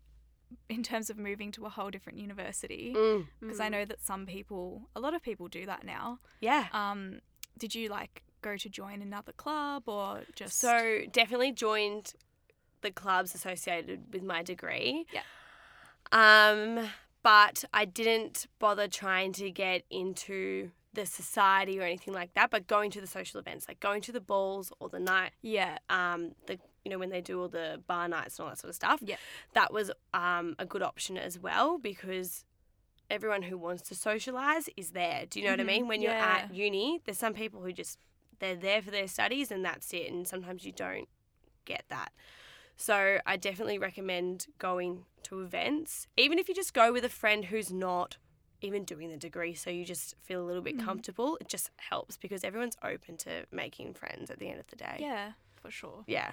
in 0.70 0.84
terms 0.84 1.10
of 1.10 1.18
moving 1.18 1.52
to 1.52 1.66
a 1.66 1.70
whole 1.70 1.90
different 1.90 2.20
university 2.20 2.94
Mm. 2.96 3.28
because 3.42 3.60
I 3.60 3.68
know 3.68 3.84
that 3.84 4.00
some 4.02 4.26
people, 4.26 4.90
a 4.96 5.00
lot 5.00 5.14
of 5.16 5.22
people 5.24 5.48
do 5.48 5.66
that 5.66 5.84
now. 5.84 6.20
Yeah. 6.40 6.68
Um, 6.72 7.20
did 7.58 7.74
you 7.76 7.90
like 7.90 8.22
go 8.42 8.56
to 8.56 8.70
join 8.70 9.02
another 9.02 9.32
club 9.34 9.84
or 9.88 10.22
just 10.36 10.60
So 10.60 11.02
definitely 11.12 11.52
joined 11.52 12.14
the 12.82 12.92
clubs 12.92 13.34
associated 13.34 14.14
with 14.14 14.22
my 14.24 14.44
degree. 14.44 15.08
Yeah. 15.12 15.24
Um, 16.12 16.90
but 17.24 17.64
I 17.74 17.86
didn't 17.86 18.46
bother 18.60 18.88
trying 18.88 19.34
to 19.34 19.50
get 19.50 19.84
into 19.90 20.70
the 20.96 21.06
society 21.06 21.80
or 21.80 21.84
anything 21.84 22.14
like 22.14 22.34
that. 22.34 22.50
But 22.50 22.68
going 22.68 22.90
to 22.92 23.02
the 23.02 23.08
social 23.08 23.40
events, 23.40 23.68
like 23.68 23.80
going 23.80 24.02
to 24.02 24.12
the 24.12 24.20
balls 24.22 24.72
or 24.80 24.90
the 24.90 25.00
night, 25.00 25.32
yeah, 25.42 25.78
um, 25.90 26.32
the 26.48 26.58
you 26.84 26.92
know 26.92 26.98
when 27.00 27.10
they 27.10 27.22
do 27.22 27.40
all 27.42 27.48
the 27.50 27.82
bar 27.88 28.08
nights 28.08 28.38
and 28.40 28.44
all 28.46 28.50
that 28.52 28.58
sort 28.60 28.70
of 28.70 28.75
stuff. 28.75 29.00
Yeah. 29.04 29.18
That 29.54 29.72
was 29.72 29.92
um 30.14 30.56
a 30.60 30.66
good 30.66 30.82
option 30.82 31.18
as 31.18 31.38
well 31.40 31.78
because. 31.78 32.44
Everyone 33.08 33.44
who 33.44 33.55
wants 33.55 33.84
to 33.90 33.94
socialize 33.94 34.68
is 34.75 34.90
there. 34.92 35.27
Do 35.29 35.40
you 35.40 35.46
know 35.46 35.51
what 35.51 35.60
I 35.60 35.64
Mhm. 35.64 35.68
mean? 35.68 35.88
When 35.88 36.01
you're 36.01 36.12
at 36.12 36.51
uni, 36.51 37.01
there's 37.05 37.20
some 37.20 37.36
people 37.36 37.62
who 37.62 37.72
just 37.72 38.00
they're 38.40 38.55
there 38.55 38.81
for 38.81 38.90
their 38.90 39.08
studies 39.08 39.51
and 39.51 39.64
that's 39.64 39.94
it. 39.94 40.12
And 40.12 40.27
sometimes 40.27 40.66
you 40.66 40.72
don't 40.72 41.08
get 41.66 41.86
that. 41.90 42.12
So 42.77 43.20
I 43.24 43.38
definitely 43.38 43.77
recommend 43.77 44.48
going 44.58 45.05
to 45.22 45.42
events, 45.42 46.08
even 46.18 46.40
if 46.40 46.50
you 46.50 46.55
just 46.55 46.74
go 46.74 46.92
with 46.92 47.05
a 47.05 47.10
friend 47.10 47.46
who's 47.46 47.72
not 47.72 48.18
even 48.66 48.84
doing 48.84 49.10
the 49.10 49.18
degree. 49.18 49.54
So 49.54 49.70
you 49.70 49.86
just 49.86 50.16
feel 50.22 50.42
a 50.42 50.48
little 50.48 50.62
bit 50.62 50.78
Mhm. 50.78 50.86
comfortable. 50.86 51.38
It 51.40 51.48
just 51.48 51.70
helps 51.78 52.18
because 52.18 52.44
everyone's 52.44 52.78
open 52.84 53.18
to 53.18 53.46
making 53.51 53.94
friends 53.94 54.30
at 54.30 54.40
the 54.40 54.50
end 54.50 54.60
of 54.60 54.68
the 54.68 54.75
day. 54.75 54.98
yeah, 55.00 55.34
for 55.62 55.72
sure. 55.72 56.04
Yeah. 56.08 56.32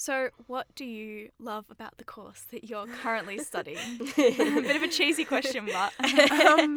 So, 0.00 0.30
what 0.46 0.72
do 0.76 0.84
you 0.84 1.30
love 1.40 1.64
about 1.70 1.98
the 1.98 2.04
course 2.04 2.42
that 2.52 2.62
you're 2.68 2.86
currently 2.86 3.38
studying? 3.50 3.98
a 4.18 4.60
bit 4.62 4.76
of 4.76 4.82
a 4.82 4.88
cheesy 4.88 5.24
question, 5.24 5.66
but 5.72 5.92
um, 6.30 6.76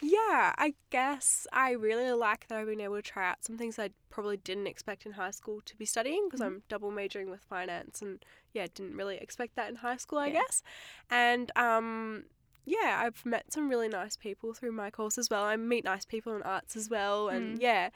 yeah, 0.00 0.54
I 0.56 0.72
guess 0.88 1.46
I 1.52 1.72
really 1.72 2.10
like 2.12 2.48
that 2.48 2.58
I've 2.58 2.66
been 2.66 2.80
able 2.80 2.96
to 2.96 3.02
try 3.02 3.28
out 3.28 3.44
some 3.44 3.58
things 3.58 3.78
I 3.78 3.90
probably 4.08 4.38
didn't 4.38 4.66
expect 4.66 5.04
in 5.04 5.12
high 5.12 5.30
school 5.32 5.60
to 5.66 5.76
be 5.76 5.84
studying 5.84 6.26
because 6.26 6.40
Mhm. 6.40 6.46
I'm 6.46 6.62
double 6.70 6.90
majoring 6.90 7.28
with 7.30 7.42
finance 7.42 8.00
and 8.00 8.24
yeah, 8.54 8.66
didn't 8.74 8.96
really 8.96 9.16
expect 9.18 9.56
that 9.56 9.68
in 9.68 9.76
high 9.76 9.98
school, 9.98 10.18
I 10.18 10.28
Yeah. 10.28 10.40
guess. 10.40 10.62
And 11.10 11.50
um, 11.56 12.24
yeah, 12.64 13.02
I've 13.04 13.24
met 13.26 13.52
some 13.52 13.68
really 13.68 13.88
nice 13.88 14.16
people 14.16 14.52
through 14.54 14.72
my 14.72 14.90
course 14.90 15.18
as 15.18 15.28
well. 15.30 15.44
I 15.44 15.56
meet 15.56 15.84
nice 15.84 16.04
people 16.04 16.34
in 16.36 16.42
arts 16.42 16.76
as 16.76 16.88
well, 16.90 17.28
and 17.28 17.58
Mm. 17.58 17.62
yeah, 17.62 17.90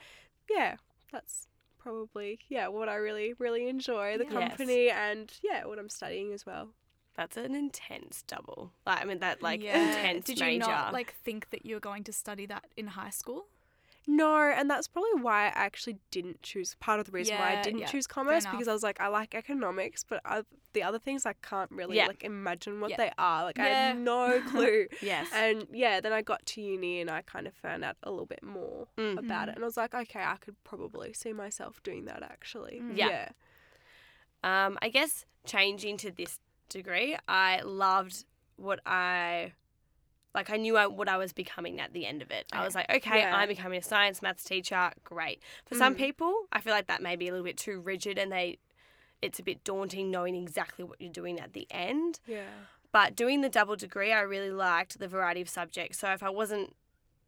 yeah, 0.49 0.75
that's 1.11 1.47
probably 1.77 2.39
yeah 2.49 2.67
what 2.67 2.89
I 2.89 2.95
really 2.95 3.33
really 3.39 3.67
enjoy 3.69 4.17
the 4.17 4.25
Yes. 4.25 4.33
company 4.33 4.89
and 4.89 5.31
yeah 5.41 5.65
what 5.65 5.79
I'm 5.79 5.89
studying 5.89 6.33
as 6.33 6.45
well. 6.45 6.69
That's 7.15 7.35
an 7.37 7.55
intense 7.55 8.23
double. 8.27 8.71
Like 8.85 9.01
I 9.01 9.05
mean 9.05 9.19
that 9.19 9.41
like 9.41 9.61
Yeah. 9.63 9.89
intense 9.89 10.25
Did 10.25 10.39
you 10.39 10.45
major. 10.45 10.59
not 10.67 10.93
like 10.93 11.13
think 11.23 11.49
that 11.51 11.65
you 11.65 11.75
were 11.75 11.79
going 11.81 12.03
to 12.05 12.13
study 12.13 12.45
that 12.47 12.65
in 12.77 12.87
high 12.87 13.09
school? 13.09 13.47
No, 14.11 14.35
and 14.37 14.67
that's 14.69 14.87
probably 14.87 15.21
why 15.21 15.45
I 15.47 15.51
actually 15.53 15.97
didn't 16.09 16.41
choose. 16.41 16.75
Part 16.79 16.99
of 16.99 17.05
the 17.05 17.11
reason 17.11 17.37
why 17.37 17.53
Yeah, 17.53 17.59
I 17.59 17.61
didn't 17.61 17.79
yeah, 17.81 17.85
choose 17.87 18.07
commerce 18.07 18.43
enough. 18.43 18.53
because 18.53 18.67
I 18.67 18.73
was 18.73 18.81
like, 18.81 18.99
I 18.99 19.07
like 19.07 19.35
economics, 19.35 20.03
but 20.03 20.19
I, 20.25 20.41
the 20.73 20.81
other 20.81 20.97
things 20.97 21.25
I 21.27 21.33
can't 21.43 21.69
really 21.69 21.97
Yeah. 21.97 22.07
like 22.07 22.23
imagine 22.23 22.81
what 22.81 22.89
Yeah. 22.89 22.97
they 22.97 23.11
are. 23.19 23.43
Like 23.43 23.59
I 23.59 23.67
Yeah. 23.67 23.87
had 23.89 23.97
no 23.99 24.41
clue. 24.49 24.87
yes. 25.03 25.27
and 25.33 25.67
yeah, 25.71 26.01
then 26.01 26.11
I 26.11 26.21
got 26.23 26.43
to 26.47 26.61
uni 26.61 27.01
and 27.01 27.09
I 27.11 27.21
kind 27.21 27.45
of 27.45 27.53
found 27.53 27.83
out 27.83 27.97
a 28.01 28.09
little 28.09 28.25
bit 28.25 28.41
more 28.41 28.87
Mm. 28.97 29.19
about 29.19 29.47
Mhm. 29.47 29.51
it, 29.51 29.55
and 29.55 29.63
I 29.63 29.67
was 29.67 29.77
like, 29.77 29.93
okay, 29.93 30.23
I 30.23 30.37
could 30.37 30.55
probably 30.63 31.13
see 31.13 31.31
myself 31.33 31.83
doing 31.83 32.05
that 32.05 32.23
actually. 32.23 32.79
Mm. 32.81 32.97
Yeah. 32.97 33.29
Um, 34.43 34.77
I 34.81 34.89
guess 34.89 35.25
changing 35.45 35.97
to 35.97 36.11
this 36.11 36.39
degree, 36.69 37.17
I 37.27 37.61
loved 37.61 38.25
what 38.55 38.79
I 38.85 39.53
like. 40.35 40.49
I 40.49 40.57
knew 40.57 40.77
I, 40.77 40.87
what 40.87 41.09
I 41.09 41.17
was 41.17 41.33
becoming 41.33 41.79
at 41.79 41.93
the 41.93 42.05
end 42.05 42.21
of 42.21 42.31
it. 42.31 42.45
I 42.53 42.63
was 42.65 42.75
like, 42.75 42.89
okay, 42.89 43.19
Yeah. 43.19 43.35
I'm 43.35 43.47
becoming 43.47 43.79
a 43.79 43.83
science 43.83 44.21
maths 44.21 44.43
teacher. 44.43 44.91
Great. 45.03 45.41
For 45.65 45.75
some 45.75 45.95
Mm. 45.95 45.97
people, 45.97 46.33
I 46.51 46.61
feel 46.61 46.73
like 46.73 46.87
that 46.87 47.01
may 47.01 47.15
be 47.15 47.27
a 47.27 47.31
little 47.31 47.45
bit 47.45 47.57
too 47.57 47.79
rigid, 47.79 48.17
and 48.17 48.31
they 48.31 48.57
it's 49.21 49.37
a 49.39 49.43
bit 49.43 49.63
daunting 49.65 50.09
knowing 50.09 50.33
exactly 50.35 50.85
what 50.85 51.01
you're 51.01 51.11
doing 51.11 51.39
at 51.41 51.51
the 51.53 51.67
end. 51.71 52.19
Yeah. 52.25 52.43
But 52.93 53.15
doing 53.17 53.41
the 53.41 53.49
double 53.49 53.75
degree, 53.75 54.13
I 54.13 54.21
really 54.21 54.49
liked 54.49 54.97
the 54.97 55.07
variety 55.09 55.41
of 55.41 55.49
subjects. 55.49 55.99
So 55.99 56.09
if 56.13 56.23
I 56.23 56.29
wasn't 56.29 56.73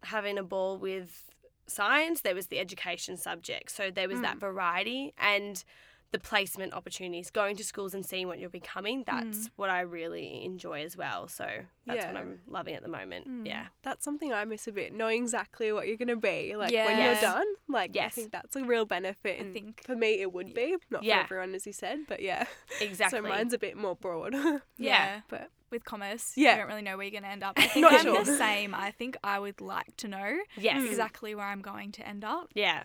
having 0.04 0.38
a 0.38 0.44
ball 0.44 0.78
with 0.78 1.30
science, 1.68 2.22
there 2.22 2.34
was 2.34 2.48
the 2.48 2.60
education 2.60 3.18
subject. 3.18 3.72
So 3.72 3.92
there 3.92 4.08
was 4.08 4.22
that 4.22 4.38
Mm. 4.38 4.40
variety 4.40 5.14
and 5.18 5.64
the 6.12 6.20
placement 6.20 6.74
opportunities, 6.74 7.30
going 7.32 7.56
to 7.56 7.64
schools 7.64 7.94
and 7.94 8.06
seeing 8.06 8.28
what 8.28 8.38
you're 8.38 8.50
becoming. 8.50 9.04
That's 9.08 9.50
what 9.56 9.70
I 9.70 9.82
really 9.82 10.44
enjoy 10.44 10.84
as 10.84 10.98
well. 10.98 11.30
So 11.30 11.48
that's 11.86 12.06
what 12.06 12.18
I'm 12.18 12.40
loving 12.48 12.76
at 12.76 12.84
the 12.84 12.90
moment. 12.90 13.30
Mm. 13.30 13.48
Yeah. 13.48 13.68
That's 13.84 14.04
something 14.04 14.34
I 14.34 14.44
miss 14.44 14.68
a 14.68 14.74
bit, 14.74 14.94
knowing 14.94 15.24
exactly 15.24 15.72
what 15.72 15.88
you're 15.88 15.96
gonna 15.98 16.18
be. 16.18 16.56
Like 16.58 16.72
when 16.72 16.98
Yes. 16.98 17.22
you're 17.22 17.32
done, 17.32 17.48
like 17.70 17.96
I 17.96 18.10
think 18.10 18.32
that's 18.32 18.56
a 18.58 18.64
real 18.66 18.84
benefit. 18.86 19.40
I 19.40 19.44
And 19.44 19.54
think 19.54 19.84
for 19.86 19.96
me, 19.96 20.20
it 20.22 20.34
would 20.34 20.54
be 20.54 20.76
not 20.90 21.04
Yeah. 21.04 21.20
for 21.26 21.36
everyone, 21.36 21.56
as 21.56 21.66
you 21.66 21.72
said, 21.74 22.00
but 22.10 22.22
yeah. 22.22 22.46
Exactly. 22.82 23.20
So 23.20 23.24
mine's 23.24 23.54
a 23.54 23.58
bit 23.58 23.78
more 23.78 23.96
broad. 23.96 24.36
yeah, 24.78 25.22
but 25.30 25.50
with 25.70 25.86
commerce, 25.86 26.34
Yeah. 26.36 26.52
you 26.52 26.58
don't 26.58 26.68
really 26.68 26.82
know 26.82 26.98
where 26.98 27.06
you're 27.06 27.12
going 27.12 27.24
to 27.24 27.30
end 27.30 27.44
up. 27.44 27.54
I 27.58 27.68
think 27.68 27.84
Not 27.86 27.94
I'm 27.94 28.02
sure. 28.04 28.24
the 28.26 28.36
same. 28.38 28.76
I 28.76 28.92
think 28.92 29.16
I 29.24 29.40
would 29.40 29.62
like 29.62 29.96
to 29.98 30.10
know 30.10 30.40
yes. 30.58 30.84
exactly 30.84 31.34
where 31.36 31.46
I'm 31.46 31.62
going 31.62 31.94
to 31.94 32.06
end 32.06 32.26
up, 32.26 32.50
Yeah. 32.54 32.84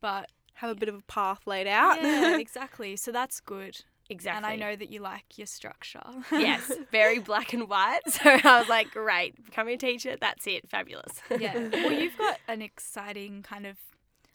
but 0.00 0.30
have 0.54 0.70
a 0.70 0.74
bit 0.74 0.88
of 0.88 0.94
a 0.94 1.02
path 1.02 1.46
laid 1.46 1.66
out. 1.66 2.00
yeah, 2.02 2.36
exactly. 2.38 2.96
So 2.96 3.12
that's 3.12 3.40
good. 3.40 3.82
Exactly. 4.10 4.36
And 4.36 4.46
I 4.46 4.56
know 4.56 4.76
that 4.76 4.90
you 4.90 5.00
like 5.00 5.38
your 5.38 5.46
structure. 5.46 6.02
yes, 6.30 6.70
very 6.92 7.18
black 7.18 7.52
and 7.54 7.68
white. 7.68 8.00
So 8.08 8.20
I 8.44 8.58
was 8.58 8.68
like, 8.68 8.90
great, 8.90 9.42
becoming 9.44 9.74
a 9.74 9.78
teacher, 9.78 10.16
that's 10.20 10.46
it, 10.46 10.68
fabulous. 10.68 11.22
yeah. 11.38 11.68
Well, 11.72 11.92
you've 11.92 12.16
got 12.18 12.38
an 12.46 12.60
exciting 12.60 13.42
kind 13.42 13.66
of 13.66 13.76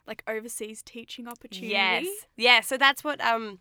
like 0.08 0.24
overseas 0.28 0.82
teaching 0.82 1.28
opportunity. 1.28 1.72
Yes. 1.72 2.08
Yeah. 2.36 2.62
So 2.62 2.78
that's 2.78 3.04
what 3.04 3.22
um 3.22 3.60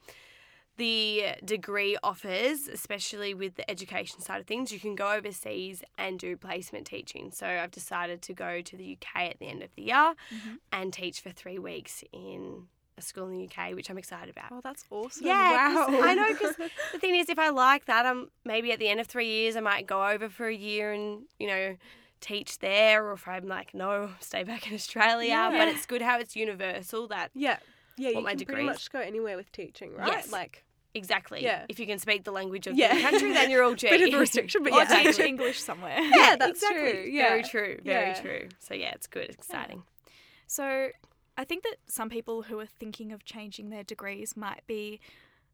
the 0.79 1.35
degree 1.45 1.97
offers, 2.03 2.67
especially 2.69 3.35
with 3.35 3.57
the 3.57 3.71
education 3.71 4.21
side 4.21 4.41
of 4.41 4.47
things, 4.47 4.73
you 4.73 4.81
can 4.81 4.95
go 4.95 5.13
overseas 5.13 5.83
and 5.99 6.19
do 6.19 6.37
placement 6.37 6.87
teaching. 6.87 7.31
So 7.33 7.47
I've 7.47 7.71
decided 7.71 8.23
to 8.23 8.33
go 8.33 8.63
to 8.63 8.77
the 8.77 8.97
UK 8.97 9.29
at 9.29 9.39
the 9.39 9.47
end 9.49 9.63
of 9.63 9.69
the 9.77 9.83
year 9.83 10.15
Mhm. 10.33 10.59
and 10.73 10.93
teach 10.93 11.21
for 11.21 11.31
three 11.31 11.59
weeks 11.59 12.03
in 12.13 12.69
a 12.97 13.03
school 13.03 13.27
in 13.29 13.33
the 13.39 13.45
UK, 13.45 13.75
which 13.75 13.91
I'm 13.91 13.99
excited 13.99 14.29
about. 14.31 14.51
Oh, 14.51 14.61
that's 14.63 14.85
awesome. 14.91 15.27
Yeah, 15.27 15.87
wow. 15.87 16.01
I 16.03 16.15
know, 16.15 16.29
because 16.33 16.57
The 16.93 16.99
thing 16.99 17.15
is, 17.17 17.29
if 17.29 17.39
I 17.39 17.51
like 17.51 17.85
that, 17.85 18.07
I'm 18.07 18.31
maybe 18.45 18.73
at 18.73 18.79
the 18.79 18.89
end 18.89 18.99
of 19.01 19.07
three 19.07 19.29
years, 19.29 19.55
I 19.57 19.61
might 19.61 19.87
go 19.87 20.07
over 20.09 20.29
for 20.29 20.47
a 20.49 20.55
year 20.55 20.93
and 20.93 21.27
you 21.39 21.47
know 21.47 21.77
teach 22.21 22.59
there, 22.59 23.05
or 23.07 23.13
if 23.13 23.29
I'm 23.29 23.47
like, 23.47 23.75
no, 23.75 24.11
stay 24.21 24.43
back 24.43 24.67
in 24.69 24.75
Australia. 24.75 25.29
Yeah. 25.29 25.51
But 25.57 25.69
it's 25.69 25.87
good 25.87 26.03
how 26.03 26.19
it's 26.19 26.35
universal. 26.35 27.07
That 27.07 27.31
yeah, 27.35 27.59
yeah, 27.97 28.11
you 28.11 28.21
my 28.21 28.31
can 28.31 28.39
degree 28.39 28.55
pretty 28.55 28.67
much 28.69 28.91
go 28.91 28.99
anywhere 28.99 29.37
with 29.37 29.53
teaching, 29.53 29.95
right? 29.95 30.09
Yes. 30.09 30.33
Like 30.33 30.65
exactly. 30.99 31.43
Yeah. 31.43 31.65
If 31.69 31.79
you 31.81 31.87
can 31.87 31.99
speak 31.99 32.25
the 32.25 32.33
language 32.33 32.67
of 32.67 32.77
Yeah. 32.77 32.95
the 32.95 33.01
country, 33.01 33.33
then 33.33 33.51
you're 33.51 33.63
all 33.63 33.75
G. 33.83 33.89
bit 33.89 34.03
of 34.09 34.15
a 34.15 34.19
restriction, 34.19 34.63
but 34.63 34.73
Or 34.73 34.81
yeah, 34.83 35.03
teach 35.05 35.19
English 35.33 35.61
somewhere. 35.63 35.99
Yeah, 36.01 36.37
that's 36.37 36.63
exactly. 36.63 36.93
true. 36.93 37.05
Yeah. 37.11 37.29
Very 37.31 37.43
true. 37.45 37.79
Very 37.85 38.09
Yeah. 38.11 38.21
true. 38.21 38.49
So 38.59 38.75
yeah, 38.75 38.93
it's 38.95 39.07
good. 39.07 39.31
It's 39.31 39.37
exciting. 39.49 39.83
So 40.47 40.89
I 41.37 41.45
think 41.45 41.63
that 41.63 41.77
some 41.87 42.11
people 42.11 42.43
who 42.43 42.59
are 42.61 42.67
thinking 42.67 43.13
of 43.13 43.25
changing 43.25 43.71
their 43.71 43.85
degrees 43.85 44.37
might 44.37 44.67
be 44.67 45.01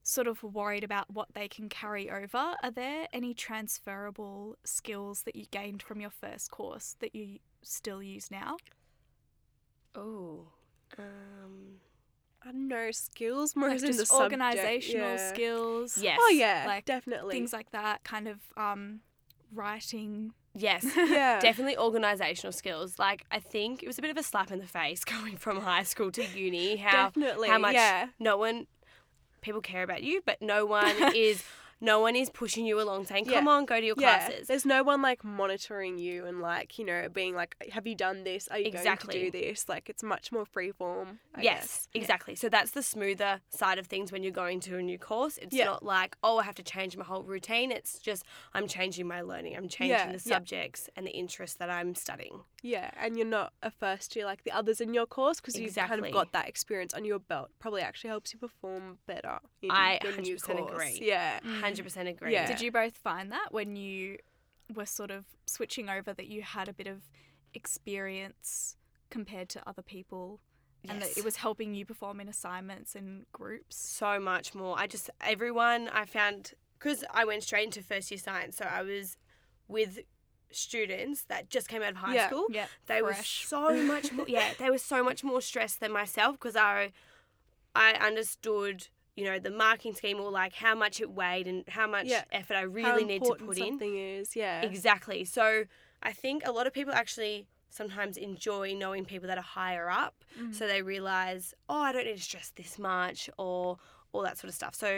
sort 0.02 0.26
of 0.26 0.42
worried 0.42 0.84
about 0.84 1.10
what 1.10 1.28
they 1.34 1.48
can 1.48 1.68
carry 1.68 2.10
over. 2.10 2.54
Are 2.62 2.70
there 2.70 3.06
any 3.12 3.32
transferable 3.34 4.56
skills 4.64 5.22
that 5.22 5.34
you 5.36 5.46
gained 5.50 5.82
from 5.82 6.00
your 6.00 6.10
first 6.10 6.50
course 6.50 6.96
that 7.00 7.14
you 7.14 7.38
still 7.62 8.02
use 8.02 8.30
now? 8.30 8.56
Oh. 9.94 10.48
Um. 10.98 11.76
I 12.46 12.52
don't 12.52 12.68
know 12.68 12.90
skills 12.90 13.56
more 13.56 13.68
Like 13.68 13.76
as 13.76 13.82
in 13.82 13.90
the 13.92 13.96
just 13.98 14.10
subject, 14.10 14.32
organizational 14.32 15.16
yeah. 15.16 15.28
skills. 15.28 15.98
Yes. 15.98 16.18
Oh 16.20 16.30
yeah, 16.30 16.64
Like, 16.66 16.84
definitely. 16.84 17.34
Things 17.34 17.52
like 17.52 17.70
that, 17.70 18.04
kind 18.04 18.28
of 18.28 18.38
um, 18.56 19.00
writing. 19.52 20.32
Yes. 20.54 20.84
yeah, 20.96 21.40
Definitely 21.40 21.76
organizational 21.76 22.52
skills. 22.52 22.98
Like 22.98 23.24
I 23.30 23.40
think 23.40 23.82
it 23.82 23.86
was 23.86 23.98
a 23.98 24.02
bit 24.02 24.10
of 24.10 24.16
a 24.16 24.22
slap 24.22 24.52
in 24.52 24.58
the 24.58 24.66
face 24.66 25.04
going 25.04 25.36
from 25.36 25.60
high 25.60 25.82
school 25.82 26.12
to 26.12 26.24
uni. 26.24 26.76
How 26.76 27.06
definitely. 27.06 27.48
how 27.48 27.58
much 27.58 27.74
Yeah, 27.74 28.08
no 28.18 28.36
one 28.36 28.66
people 29.40 29.60
care 29.60 29.82
about 29.82 30.02
you, 30.02 30.22
but 30.24 30.40
no 30.40 30.66
one 30.66 30.94
is 31.14 31.42
no 31.84 32.00
one 32.00 32.16
is 32.16 32.30
pushing 32.30 32.64
you 32.66 32.80
along 32.80 33.06
saying, 33.06 33.26
"Come 33.26 33.44
Yeah. 33.46 33.50
on, 33.52 33.64
go 33.66 33.78
to 33.80 33.86
your 33.86 33.96
yeah. 33.98 34.26
classes." 34.26 34.48
There's 34.48 34.64
no 34.66 34.82
one 34.82 35.02
like 35.02 35.22
monitoring 35.22 35.98
you 35.98 36.24
and 36.26 36.40
like 36.40 36.78
you 36.78 36.84
know 36.84 37.08
being 37.08 37.34
like, 37.34 37.54
have 37.72 37.86
you 37.86 37.94
done 37.94 38.24
this? 38.24 38.48
Are 38.48 38.58
you 38.58 38.66
Exactly. 38.66 39.14
going 39.20 39.30
to 39.32 39.38
do 39.38 39.46
this? 39.46 39.68
Like 39.68 39.88
it's 39.88 40.02
much 40.02 40.32
more 40.32 40.44
freeform. 40.44 41.18
I 41.34 41.42
yes, 41.42 41.60
guess. 41.60 41.88
exactly. 41.94 42.34
So 42.36 42.48
that's 42.48 42.70
the 42.72 42.82
smoother 42.82 43.40
side 43.50 43.78
of 43.78 43.86
things 43.86 44.10
when 44.12 44.22
you're 44.22 44.32
going 44.32 44.60
to 44.60 44.78
a 44.78 44.82
new 44.82 44.98
course. 44.98 45.38
It's 45.38 45.54
Yeah. 45.54 45.66
not 45.66 45.82
like, 45.84 46.16
oh, 46.22 46.38
I 46.38 46.44
have 46.44 46.54
to 46.56 46.62
change 46.62 46.96
my 46.96 47.04
whole 47.04 47.22
routine. 47.22 47.70
It's 47.70 47.98
just 47.98 48.24
I'm 48.54 48.66
changing 48.66 49.06
my 49.06 49.20
learning. 49.20 49.56
I'm 49.56 49.68
changing 49.68 49.90
Yeah, 49.98 50.06
the 50.06 50.12
yeah. 50.24 50.36
subjects 50.36 50.88
and 50.96 51.06
the 51.06 51.12
interests 51.12 51.56
that 51.58 51.70
I'm 51.70 51.94
studying. 51.94 52.44
Yeah, 52.62 52.90
and 52.98 53.16
you're 53.18 53.26
not 53.26 53.52
a 53.62 53.70
first 53.70 54.16
year 54.16 54.24
like 54.24 54.44
the 54.44 54.50
others 54.52 54.80
in 54.80 54.94
your 54.94 55.04
course 55.06 55.38
because 55.38 55.58
you've 55.60 55.74
kind 55.74 56.02
of 56.04 56.10
got 56.12 56.32
that 56.32 56.48
experience 56.48 56.94
on 56.94 57.04
your 57.04 57.18
belt. 57.18 57.50
Probably 57.58 57.82
actually 57.82 58.08
helps 58.08 58.32
you 58.32 58.38
perform 58.38 58.98
better. 59.06 59.38
In 59.60 59.70
I 59.70 59.98
100% 60.02 60.42
course. 60.42 60.70
agree. 60.72 60.98
Yeah, 61.02 61.40
percent 61.82 62.08
agree. 62.08 62.32
Yeah. 62.32 62.46
Did 62.46 62.60
you 62.60 62.70
both 62.70 62.96
find 62.96 63.32
that 63.32 63.48
when 63.50 63.74
you 63.76 64.18
were 64.74 64.86
sort 64.86 65.10
of 65.10 65.24
switching 65.46 65.88
over 65.90 66.12
that 66.14 66.26
you 66.28 66.42
had 66.42 66.68
a 66.68 66.72
bit 66.72 66.86
of 66.86 67.02
experience 67.74 68.76
compared 69.10 69.48
to 69.50 69.62
other 69.68 69.82
people 69.82 70.40
and 70.88 71.00
that 71.00 71.16
it 71.16 71.24
was 71.24 71.36
helping 71.36 71.74
you 71.74 71.86
perform 71.86 72.20
in 72.20 72.28
assignments 72.28 72.94
and 72.94 73.24
groups? 73.32 73.76
so 73.76 74.20
much 74.20 74.54
more. 74.54 74.78
I 74.78 74.86
just 74.86 75.08
everyone 75.22 75.88
I 75.88 76.04
found 76.04 76.52
because 76.78 77.04
I 77.10 77.24
went 77.24 77.42
straight 77.42 77.64
into 77.64 77.82
first 77.82 78.10
year 78.10 78.18
science, 78.18 78.56
so 78.56 78.66
I 78.66 78.82
was 78.82 79.16
with 79.66 80.00
students 80.50 81.22
that 81.24 81.48
just 81.48 81.68
came 81.68 81.82
out 81.82 81.90
of 81.92 81.96
high 81.96 82.14
Yeah. 82.14 82.26
school. 82.28 82.46
Yeah. 82.50 82.66
They 82.86 83.00
were 83.02 83.14
so 83.14 83.74
much 83.82 84.12
more. 84.12 84.26
Yeah, 84.28 84.50
they 84.58 84.70
were 84.70 84.78
so 84.78 85.02
much 85.02 85.24
more 85.24 85.40
stressed 85.50 85.80
than 85.80 85.90
myself 85.92 86.32
because 86.38 86.54
I, 86.56 86.92
I 87.74 87.92
understood. 87.94 88.88
You 89.16 89.24
know 89.24 89.38
the 89.38 89.50
marking 89.50 89.94
scheme, 89.94 90.18
or 90.20 90.30
like 90.30 90.54
how 90.54 90.74
much 90.74 91.00
it 91.00 91.10
weighed 91.10 91.46
and 91.46 91.64
how 91.68 91.86
much 91.86 92.06
Yeah. 92.06 92.24
effort 92.32 92.54
I 92.56 92.60
How 92.62 92.66
really 92.66 93.04
need 93.04 93.20
to 93.22 93.24
important 93.26 93.48
put 93.48 93.58
in. 93.58 93.64
something 93.68 93.96
is. 93.96 94.34
Yeah, 94.34 94.62
Exactly. 94.62 95.24
So 95.24 95.64
I 96.02 96.12
think 96.12 96.42
a 96.46 96.50
lot 96.52 96.66
of 96.66 96.72
people 96.72 96.92
actually 96.92 97.46
sometimes 97.70 98.16
enjoy 98.16 98.74
knowing 98.74 99.04
people 99.04 99.26
that 99.28 99.38
are 99.38 99.42
higher 99.60 99.88
up, 99.88 100.24
Mm. 100.38 100.54
so 100.54 100.66
they 100.66 100.82
realize, 100.82 101.54
oh, 101.68 101.80
I 101.80 101.92
don't 101.92 102.04
need 102.06 102.16
to 102.16 102.22
stress 102.22 102.50
this 102.50 102.78
much, 102.78 103.28
or 103.38 103.78
all 104.12 104.22
that 104.22 104.36
sort 104.38 104.48
of 104.48 104.54
stuff. 104.54 104.74
So 104.74 104.88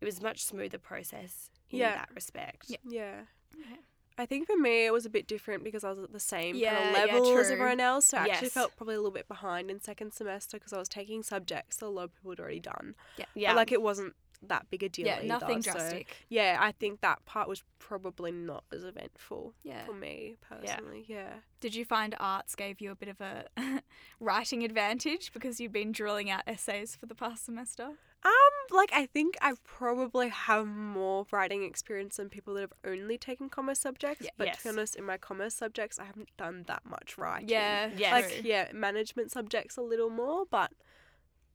it 0.00 0.04
was 0.04 0.18
a 0.20 0.22
much 0.22 0.44
smoother 0.44 0.78
process 0.78 1.50
in 1.70 1.78
Yeah. 1.78 1.94
that 1.96 2.10
respect. 2.14 2.66
Yeah. 2.68 2.76
Yeah. 2.84 3.24
Okay. 3.58 3.80
I 4.18 4.26
think 4.26 4.46
for 4.46 4.56
me 4.56 4.86
it 4.86 4.92
was 4.92 5.04
a 5.06 5.10
bit 5.10 5.26
different 5.26 5.62
because 5.64 5.84
I 5.84 5.90
was 5.90 5.98
at 5.98 6.12
the 6.12 6.20
same 6.20 6.54
kind 6.54 6.60
Yeah, 6.62 6.88
of 6.90 6.94
yeah, 7.08 7.14
level 7.14 7.38
as 7.38 7.50
everyone 7.50 7.80
else. 7.80 8.06
So 8.06 8.16
I 8.18 8.26
actually 8.26 8.48
felt 8.48 8.74
probably 8.76 8.94
a 8.94 8.98
little 8.98 9.10
bit 9.10 9.28
behind 9.28 9.70
in 9.70 9.80
second 9.80 10.12
semester 10.12 10.56
because 10.58 10.72
I 10.72 10.78
was 10.78 10.88
taking 10.88 11.22
subjects 11.22 11.76
that 11.78 11.86
a 11.86 11.88
lot 11.88 12.04
of 12.04 12.14
people 12.14 12.30
had 12.32 12.40
already 12.40 12.60
done. 12.60 12.94
Yeah. 13.34 13.50
But 13.50 13.56
like 13.56 13.72
it 13.72 13.82
wasn't 13.82 14.14
that 14.42 14.66
big 14.70 14.82
a 14.82 14.88
deal. 14.88 15.06
yeah, 15.06 15.16
either, 15.18 15.26
nothing 15.26 15.62
so- 15.62 15.72
drastic. 15.72 16.14
yeah, 16.28 16.58
I 16.60 16.70
think 16.72 17.00
that 17.00 17.24
part 17.24 17.48
was 17.48 17.62
probably 17.78 18.30
not 18.32 18.64
as 18.72 18.84
eventful 18.84 19.54
Yeah. 19.62 19.84
for 19.86 19.94
me 19.94 20.36
personally. 20.40 21.04
Yeah. 21.08 21.32
Did 21.60 21.74
you 21.74 21.84
find 21.84 22.14
arts 22.20 22.54
gave 22.54 22.80
you 22.80 22.90
a 22.90 22.94
bit 22.94 23.08
of 23.08 23.20
a 23.20 23.46
writing 24.20 24.62
advantage 24.62 25.32
because 25.32 25.58
you've 25.60 25.72
been 25.72 25.90
drilling 25.90 26.30
out 26.30 26.42
essays 26.46 26.94
for 26.96 27.06
the 27.06 27.14
past 27.14 27.44
semester? 27.46 27.84
Um, 28.24 28.32
like 28.70 28.90
I 28.92 29.06
think 29.06 29.36
I 29.40 29.54
probably 29.64 30.28
have 30.28 30.66
more 30.66 31.26
writing 31.30 31.62
experience 31.62 32.16
than 32.16 32.28
people 32.28 32.54
that 32.54 32.60
have 32.62 32.72
only 32.84 33.18
taken 33.18 33.48
commerce 33.48 33.80
subjects. 33.80 34.24
Yeah. 34.24 34.30
But 34.36 34.54
to 34.54 34.62
be 34.62 34.68
honest, 34.70 34.96
in 34.96 35.04
my 35.04 35.16
commerce 35.16 35.54
subjects, 35.54 35.98
I 35.98 36.04
haven't 36.04 36.28
done 36.36 36.64
that 36.66 36.84
much 36.84 37.18
writing. 37.18 37.48
Yeah, 37.48 37.90
Yes. 37.96 38.12
Like 38.12 38.44
yeah, 38.44 38.68
management 38.72 39.30
subjects 39.32 39.76
a 39.76 39.82
little 39.82 40.10
more, 40.10 40.44
but 40.50 40.72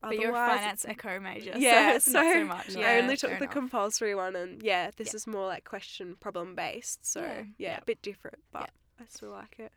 but 0.02 0.18
you're 0.18 0.32
a 0.32 0.34
finance 0.34 0.84
econ 0.90 1.22
major, 1.22 1.54
Yeah, 1.58 2.00
so 2.00 2.12
so 2.14 2.34
so 2.34 2.44
much. 2.46 2.76
I 2.76 2.80
Yeah, 2.80 2.88
I 2.90 2.98
only 3.02 3.18
took 3.18 3.30
the 3.32 3.38
enough. 3.38 3.52
compulsory 3.54 4.16
one, 4.16 4.36
and 4.36 4.64
yeah, 4.64 4.90
this 4.98 5.10
Yeah. 5.10 5.16
is 5.18 5.28
more 5.28 5.46
like 5.48 5.64
question 5.64 6.16
problem 6.20 6.56
based. 6.56 7.06
So 7.06 7.22
Yeah. 7.22 7.28
yeah, 7.38 7.44
Yeah. 7.58 7.78
a 7.82 7.86
bit 7.86 8.02
different, 8.02 8.40
but 8.52 8.62
Yeah. 9.00 9.04
I 9.04 9.06
still 9.10 9.30
like 9.32 9.60
it. 9.60 9.72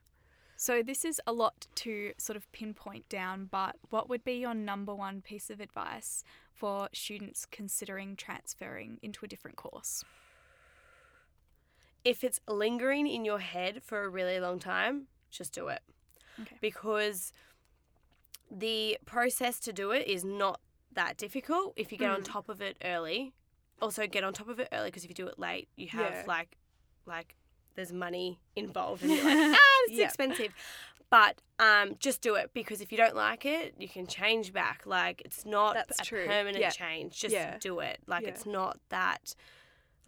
So 0.64 0.83
this 0.83 1.05
is 1.05 1.20
a 1.27 1.33
lot 1.35 1.66
to 1.74 2.14
sort 2.16 2.38
of 2.38 2.50
pinpoint 2.50 3.07
down, 3.11 3.48
but 3.50 3.77
what 3.90 4.09
would 4.09 4.24
be 4.24 4.37
your 4.37 4.55
number 4.55 4.94
one 4.94 5.20
piece 5.20 5.50
of 5.50 5.61
advice 5.61 6.24
for 6.55 6.88
students 6.94 7.44
considering 7.44 8.16
transferring 8.16 8.98
into 9.03 9.27
a 9.27 9.29
different 9.29 9.59
course? 9.59 10.05
if 12.03 12.22
it's 12.22 12.38
lingering 12.48 13.07
in 13.07 13.24
your 13.24 13.38
head 13.38 13.83
for 13.83 14.05
a 14.05 14.09
really 14.11 14.38
long 14.38 14.59
time, 14.59 15.07
just 15.31 15.55
do 15.55 15.68
it. 15.68 15.81
Okay. 16.42 16.57
Because 16.61 17.33
the 18.50 18.98
process 19.07 19.59
to 19.61 19.72
do 19.72 19.90
it 19.90 20.07
is 20.07 20.22
not 20.22 20.61
that 20.92 21.16
difficult 21.16 21.72
if 21.77 21.90
you 21.90 21.96
get 21.96 22.11
on 22.11 22.20
Mm. 22.20 22.27
top 22.27 22.50
of 22.50 22.61
it 22.61 22.77
early. 22.85 23.33
Also, 23.81 24.07
get 24.07 24.22
on 24.22 24.35
top 24.35 24.48
of 24.48 24.61
it 24.61 24.68
early 24.70 24.88
because 24.88 25.05
if 25.05 25.09
you 25.11 25.14
do 25.14 25.27
it 25.27 25.38
late, 25.38 25.68
you 25.77 25.88
have 25.88 26.12
Yeah. 26.12 26.24
like, 26.27 26.59
like, 27.07 27.37
there's 27.75 27.93
money 27.93 28.41
involved, 28.57 29.03
and 29.03 29.13
you're 29.13 29.25
like, 29.25 29.37
ah, 29.57 29.79
it's 29.87 29.99
Yeah. 29.99 30.07
expensive. 30.07 30.53
But 31.11 31.41
um, 31.61 31.95
just 32.01 32.23
do 32.23 32.35
it 32.35 32.51
because 32.55 32.81
if 32.81 32.91
you 32.91 32.99
don't 32.99 33.15
like 33.15 33.45
it, 33.47 33.75
you 33.79 33.89
can 33.89 34.07
change 34.07 34.53
back. 34.53 34.83
Like 34.85 35.23
it's 35.25 35.45
not 35.47 35.75
That's 35.75 36.01
a 36.01 36.05
true. 36.05 36.27
permanent 36.27 36.59
Yeah. 36.59 36.71
change. 36.71 37.21
Just 37.21 37.33
Yeah. 37.35 37.57
do 37.61 37.79
it. 37.81 37.99
Like 38.07 38.25
it's 38.25 38.47
not 38.47 38.79
that. 38.89 39.35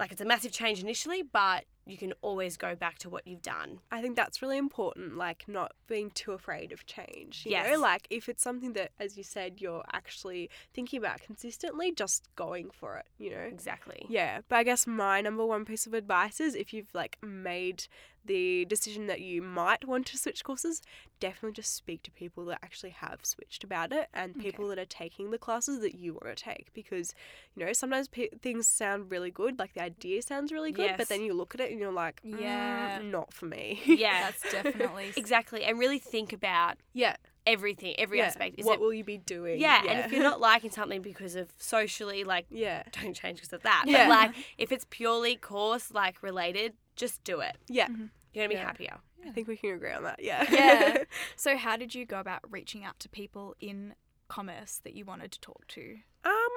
Like 0.01 0.11
it's 0.11 0.21
a 0.21 0.25
massive 0.25 0.51
change 0.53 0.81
initially, 0.83 1.23
but 1.23 1.65
you 1.87 1.97
can 1.97 2.13
always 2.21 2.57
go 2.57 2.75
back 2.75 2.99
to 2.99 3.09
what 3.09 3.27
you've 3.27 3.43
done. 3.43 3.79
I 3.91 4.03
think 4.03 4.17
that's 4.17 4.43
really 4.43 4.59
important, 4.59 5.17
like 5.17 5.45
not 5.47 5.73
being 5.87 6.11
too 6.11 6.33
afraid 6.33 6.73
of 6.73 6.85
change. 6.85 7.45
You 7.47 7.63
know, 7.63 7.79
like 7.79 8.07
if 8.11 8.29
it's 8.29 8.43
something 8.43 8.73
that, 8.73 8.91
as 8.99 9.17
you 9.17 9.23
said, 9.23 9.61
you're 9.61 9.85
actually 9.93 10.51
thinking 10.75 10.99
about 10.99 11.21
consistently, 11.21 11.93
just 11.93 12.29
going 12.35 12.71
for 12.71 12.97
it, 12.97 13.07
you 13.19 13.31
know? 13.31 13.39
Exactly. 13.39 14.05
Yeah, 14.09 14.41
but 14.49 14.57
I 14.57 14.65
guess 14.65 14.87
my 14.87 15.21
number 15.21 15.47
one 15.47 15.65
piece 15.65 15.87
of 15.87 15.95
advice 15.95 16.41
is 16.41 16.55
if 16.55 16.73
you've 16.73 16.93
like 16.93 17.19
made 17.23 17.85
the 18.27 18.65
decision 18.67 19.07
that 19.07 19.21
you 19.21 19.41
might 19.43 19.87
want 19.87 20.07
to 20.07 20.19
switch 20.19 20.45
courses, 20.45 20.83
definitely 21.21 21.53
just 21.53 21.75
speak 21.75 22.03
to 22.05 22.11
people 22.11 22.45
that 22.47 22.59
actually 22.63 22.91
have 22.91 23.21
switched 23.25 23.65
about 23.65 23.93
it 23.93 24.09
and 24.13 24.33
Okay. 24.37 24.51
people 24.51 24.69
that 24.69 24.79
are 24.79 24.85
taking 24.85 25.31
the 25.31 25.39
classes 25.39 25.81
that 25.81 25.95
you 25.95 26.13
want 26.15 26.37
to 26.37 26.43
take 26.45 26.73
because 26.75 27.15
you 27.55 27.65
know 27.65 27.73
sometimes 27.73 28.09
pe- 28.09 28.29
things 28.43 28.67
sound 28.67 29.11
really 29.11 29.31
good, 29.31 29.59
like 29.59 29.75
the 29.75 29.83
idea 29.83 30.21
sounds 30.23 30.53
really 30.53 30.73
good, 30.73 30.87
Yes. 30.87 30.97
but 30.99 31.09
then 31.09 31.23
you 31.23 31.33
look 31.35 31.55
at 31.55 31.61
it 31.61 31.71
and 31.71 31.81
you're 31.81 31.93
like, 31.93 32.21
"Mm, 32.23 32.41
Yeah. 32.41 33.01
not 33.03 33.33
for 33.33 33.47
me. 33.47 33.81
Yeah. 33.87 34.31
That's 34.31 34.53
definitely 34.53 35.13
Exactly. 35.17 35.65
And 35.65 35.79
really 35.79 35.99
think 35.99 36.33
about 36.33 36.77
yeah, 36.93 37.17
everything, 37.47 37.95
every 37.99 38.19
yeah. 38.19 38.25
aspect. 38.27 38.57
Is 38.59 38.67
what 38.67 38.75
it 38.75 38.81
will 38.81 38.93
you 38.93 39.05
be 39.05 39.19
doing? 39.19 39.61
yeah, 39.61 39.83
and 39.89 40.01
if 40.01 40.13
you're 40.13 40.23
not 40.23 40.41
liking 40.51 40.71
something 40.71 41.01
because 41.03 41.37
of 41.37 41.49
socially, 41.59 42.25
like, 42.25 42.47
yeah, 42.51 42.83
don't 42.93 43.15
change 43.15 43.39
because 43.39 43.53
of 43.53 43.63
that. 43.63 43.85
Yeah. 43.87 44.09
But 44.09 44.09
like, 44.09 44.35
if 44.59 44.73
it's 44.73 44.85
purely 44.91 45.37
course 45.37 45.93
like 45.93 46.23
related, 46.23 46.75
just 46.97 47.23
do 47.25 47.41
it. 47.41 47.57
yeah, 47.69 47.89
You're 47.89 48.09
gonna 48.45 48.49
be 48.49 48.55
Yeah. 48.55 48.65
happier. 48.67 48.99
I 49.27 49.31
think 49.31 49.49
we 49.49 49.57
can 49.57 49.71
agree 49.75 49.93
on 49.93 50.05
that. 50.05 50.21
Yeah, 50.23 50.45
Yeah. 50.51 51.05
So 51.37 51.57
how 51.57 51.77
did 51.77 51.95
you 51.95 52.07
go 52.07 52.21
about 52.21 52.41
reaching 52.51 52.85
out 52.85 52.99
to 53.01 53.09
people 53.09 53.55
in 53.61 53.95
commerce 54.29 54.81
that 54.85 54.95
you 54.95 55.05
wanted 55.05 55.33
to 55.33 55.41
talk 55.41 55.67
to? 55.69 55.97
Um, 56.25 56.49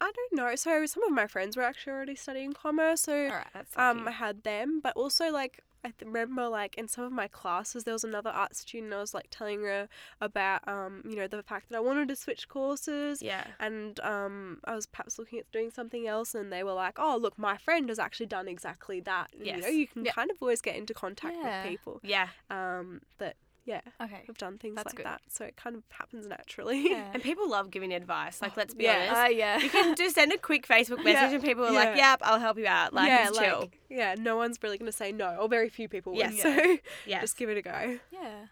I 0.00 0.12
don't 0.14 0.32
know. 0.34 0.54
So 0.54 0.84
some 0.86 1.02
of 1.04 1.12
my 1.12 1.26
friends 1.26 1.56
were 1.56 1.62
actually 1.62 1.92
already 1.94 2.14
studying 2.14 2.52
commerce, 2.52 3.02
so 3.02 3.24
All 3.24 3.30
right. 3.30 3.46
That's 3.54 3.76
um, 3.76 4.06
I 4.06 4.10
had 4.12 4.42
them. 4.44 4.80
But 4.82 4.96
also 4.96 5.30
like 5.30 5.60
I 5.84 5.90
th- 5.90 6.06
remember 6.06 6.48
like 6.48 6.76
in 6.76 6.88
some 6.88 7.04
of 7.04 7.12
my 7.12 7.28
classes 7.28 7.84
there 7.84 7.94
was 7.94 8.04
another 8.04 8.30
art 8.30 8.56
student. 8.56 8.92
I 8.92 8.98
was 8.98 9.14
like 9.14 9.28
telling 9.30 9.62
her 9.62 9.88
about 10.20 10.66
um 10.66 11.02
you 11.08 11.14
know 11.16 11.26
the 11.28 11.42
fact 11.42 11.68
that 11.70 11.76
I 11.76 11.80
wanted 11.80 12.08
to 12.08 12.16
switch 12.16 12.48
courses. 12.48 13.22
yeah. 13.22 13.44
And 13.60 13.98
um, 14.00 14.58
I 14.64 14.74
was 14.74 14.86
perhaps 14.86 15.18
looking 15.18 15.38
at 15.38 15.50
doing 15.52 15.70
something 15.70 16.06
else, 16.06 16.34
and 16.34 16.52
they 16.52 16.62
were 16.64 16.72
like, 16.72 16.98
"Oh, 16.98 17.16
look, 17.20 17.38
my 17.38 17.56
friend 17.56 17.88
has 17.88 17.98
actually 17.98 18.26
done 18.26 18.48
exactly 18.48 19.00
that." 19.00 19.30
And, 19.32 19.46
You 19.46 19.56
know, 19.58 19.68
you 19.68 19.86
can 19.86 20.04
Yeah. 20.04 20.12
kind 20.12 20.30
of 20.30 20.36
always 20.40 20.60
get 20.60 20.76
into 20.76 20.94
contact 20.94 21.36
Yeah. 21.40 21.62
with 21.62 21.70
people 21.70 22.00
Yeah. 22.02 22.28
um, 22.50 23.00
that 23.18 23.36
yeah 23.68 23.80
Okay. 24.02 24.22
have 24.26 24.38
done 24.38 24.56
things 24.58 24.76
That's 24.76 24.86
like 24.86 24.96
good. 24.96 25.06
that, 25.06 25.20
so 25.28 25.44
it 25.44 25.56
kind 25.56 25.76
of 25.76 25.82
happens 25.90 26.26
naturally. 26.26 26.90
Yeah. 26.90 27.10
And 27.14 27.22
people 27.22 27.48
love 27.48 27.70
giving 27.70 27.92
advice. 27.92 28.40
Like, 28.42 28.56
let's 28.56 28.74
be 28.74 28.84
yeah. 28.84 29.08
honest. 29.10 29.20
Uh, 29.22 29.36
yeah. 29.36 29.58
you 29.58 29.68
can 29.70 29.94
just 29.94 30.14
send 30.14 30.32
a 30.32 30.38
quick 30.38 30.66
Facebook 30.66 30.98
message 31.04 31.30
Yeah, 31.30 31.34
and 31.34 31.42
people 31.44 31.64
are 31.64 31.72
like, 31.72 31.96
yep, 31.96 32.20
I'll 32.22 32.40
help 32.40 32.58
you 32.58 32.66
out. 32.66 32.92
Like, 32.94 33.08
yeah, 33.08 33.28
it's 33.28 33.36
like 33.36 33.46
chill. 33.46 33.70
yeah, 33.90 34.14
no 34.18 34.36
one's 34.36 34.58
really 34.62 34.78
gonna 34.78 34.90
say 34.92 35.12
no, 35.12 35.36
or 35.40 35.48
very 35.48 35.68
few 35.68 35.88
people 35.88 36.14
would. 36.14 36.32
Yes. 36.32 36.42
So 36.42 36.76
Yes. 37.06 37.20
just 37.20 37.36
give 37.36 37.48
it 37.50 37.58
a 37.58 37.62
go. 37.62 37.98
Yeah. 38.10 38.46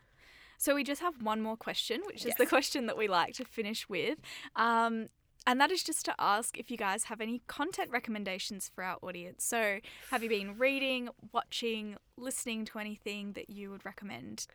So 0.59 0.75
we 0.75 0.85
just 0.85 1.01
have 1.01 1.23
one 1.23 1.41
more 1.43 1.57
question, 1.57 2.03
which 2.07 2.25
is 2.27 2.35
the 2.37 2.47
question 2.47 2.87
that 2.87 2.97
we 2.97 3.09
like 3.09 3.35
to 3.35 3.45
finish 3.45 3.89
with. 3.89 4.19
Um, 4.55 5.09
and 5.47 5.61
that 5.61 5.71
is 5.71 5.83
just 5.85 6.05
to 6.07 6.15
ask 6.19 6.59
if 6.59 6.71
you 6.71 6.77
guys 6.77 7.05
have 7.05 7.21
any 7.21 7.41
content 7.47 7.91
recommendations 7.91 8.71
for 8.75 8.83
our 8.83 8.97
audience. 9.01 9.45
So, 9.45 9.79
have 10.11 10.23
you 10.25 10.29
been 10.29 10.59
reading, 10.59 11.09
watching, 11.33 11.97
listening 12.17 12.65
to 12.67 12.79
anything 12.81 13.33
that 13.35 13.49
you 13.49 13.71
would 13.71 13.85
recommend? 13.85 14.47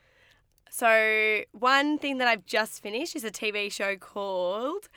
So, 0.73 1.41
one 1.51 1.97
thing 1.97 2.17
that 2.19 2.29
I've 2.29 2.45
just 2.45 2.81
finished 2.81 3.13
is 3.13 3.25
a 3.25 3.29
TV 3.29 3.69
show 3.69 3.97
called 3.97 4.87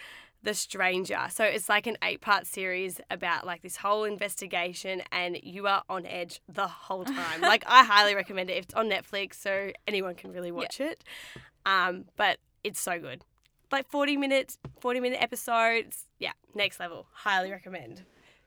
The 0.40 0.54
Stranger. 0.54 1.26
So, 1.30 1.42
it's 1.42 1.68
like 1.68 1.88
an 1.88 1.98
eight 2.00 2.20
part 2.20 2.46
series 2.46 3.00
about 3.10 3.44
like 3.44 3.62
this 3.62 3.78
whole 3.78 4.04
investigation, 4.04 5.02
and 5.10 5.36
you 5.42 5.66
are 5.66 5.82
on 5.88 6.06
edge 6.06 6.40
the 6.48 6.68
whole 6.68 7.04
time. 7.04 7.40
like, 7.40 7.64
I 7.66 7.82
highly 7.82 8.14
recommend 8.14 8.50
it. 8.50 8.58
It's 8.58 8.74
on 8.74 8.88
Netflix, 8.88 9.34
so 9.34 9.72
anyone 9.88 10.14
can 10.14 10.32
really 10.32 10.52
watch 10.52 10.80
it. 10.80 11.02
Um, 11.66 12.04
but 12.16 12.38
it's 12.62 12.80
so 12.80 13.00
good. 13.00 13.24
Like 13.72 13.88
40 13.90 14.16
minutes, 14.16 14.58
40 14.80 15.00
minute 15.00 15.20
episodes. 15.20 16.06
Yeah, 16.20 16.32
next 16.54 16.78
level. 16.78 17.08
Highly 17.12 17.50
recommend. 17.50 18.04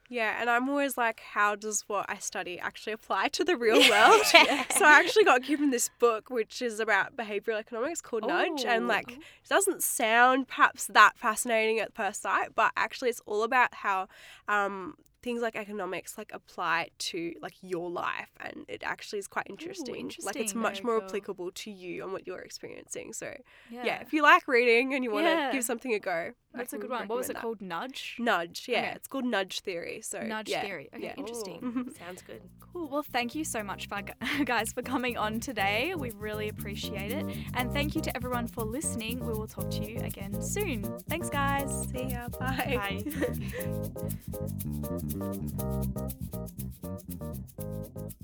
Yeah, 0.10 0.38
and 0.39 0.50
I'm 0.50 0.70
always 0.70 0.98
like, 0.98 1.20
how 1.20 1.56
does 1.56 1.84
what 1.88 2.06
I 2.08 2.17
study 2.17 2.58
actually 2.60 2.93
apply 2.93 3.28
to 3.30 3.43
the 3.43 3.58
real 3.58 3.80
world? 3.89 4.22
So 4.72 4.86
I 4.86 5.00
actually 5.00 5.26
got 5.26 5.43
given 5.43 5.70
this 5.72 5.89
book, 6.00 6.30
which 6.30 6.62
is 6.62 6.80
about 6.80 7.17
behavioral 7.17 7.60
economics 7.60 8.00
called 8.02 8.24
Nudge, 8.26 8.63
and 8.65 8.88
like 8.88 9.12
it 9.12 9.50
doesn't 9.50 9.84
sound 9.84 10.48
perhaps 10.48 10.88
that 10.88 11.17
fascinating 11.17 11.80
at 11.80 11.93
first 11.93 12.22
sight, 12.22 12.50
but 12.56 12.72
actually 12.78 13.10
it's 13.10 13.22
all 13.26 13.43
about 13.43 13.74
how 13.74 14.08
um, 14.48 14.96
things 15.24 15.41
like 15.41 15.56
economics 15.58 16.17
like 16.17 16.32
apply 16.34 16.89
to 17.00 17.34
like 17.41 17.56
your 17.62 17.89
life, 17.89 18.30
and 18.39 18.63
it 18.70 18.84
actually 18.86 19.20
is 19.20 19.28
quite 19.28 19.48
interesting. 19.50 20.12
Like 20.22 20.36
it's 20.39 20.56
much 20.56 20.82
Very 20.84 20.93
more 20.93 21.00
cool. 21.02 21.08
applicable 21.10 21.52
to 21.52 21.72
you 21.72 22.04
and 22.04 22.13
what 22.13 22.26
you're 22.28 22.39
experiencing. 22.39 23.12
So 23.13 23.34
Yeah. 23.70 23.86
yeah, 23.86 24.02
if 24.02 24.13
you 24.13 24.22
like 24.24 24.48
reading 24.48 24.93
and 24.93 25.04
you 25.04 25.12
want 25.12 25.26
to 25.26 25.32
Yeah. 25.32 25.52
give 25.52 25.63
something 25.65 25.93
a 25.93 26.00
go, 26.00 26.32
That's 26.58 26.74
a 26.74 26.78
good 26.78 26.89
one. 26.89 27.08
What 27.08 27.17
was 27.17 27.30
it 27.30 27.34
that. 27.34 27.41
called? 27.41 27.62
Nudge? 27.62 28.15
Nudge. 28.20 28.65
Yeah, 28.67 28.80
Okay. 28.80 28.91
it's 28.96 29.08
called 29.08 29.26
Nudge 29.26 29.62
Theory. 29.62 30.02
So 30.02 30.22
Nudge 30.22 30.50
yeah, 30.50 30.62
Theory. 30.62 30.89
Okay, 30.93 31.04
yeah. 31.06 31.13
interesting. 31.17 31.60
Ooh, 31.63 31.93
sounds 32.06 32.22
good. 32.22 32.41
Cool. 32.60 32.89
Well, 32.89 33.04
thank 33.04 33.34
you 33.36 33.43
so 33.43 33.63
much, 33.63 33.88
for, 33.88 34.02
guys, 34.46 34.74
for 34.74 34.82
coming 34.82 35.17
on 35.17 35.39
today. 35.39 35.93
We 35.96 36.12
really 36.12 36.50
appreciate 36.50 37.12
it. 37.12 37.26
And 37.54 37.72
thank 37.72 37.96
you 37.96 38.02
to 38.02 38.15
everyone 38.15 38.48
for 38.48 38.63
listening. 38.63 39.20
We 39.26 39.34
will 39.34 39.48
talk 39.48 39.70
to 39.72 39.89
you 39.89 40.00
again 40.00 40.41
soon. 40.41 40.84
Thanks, 41.10 41.30
guys. 41.30 41.88
See 41.91 42.04
ya. 42.10 42.28
Bye. 42.30 43.04
Bye. 47.96 48.17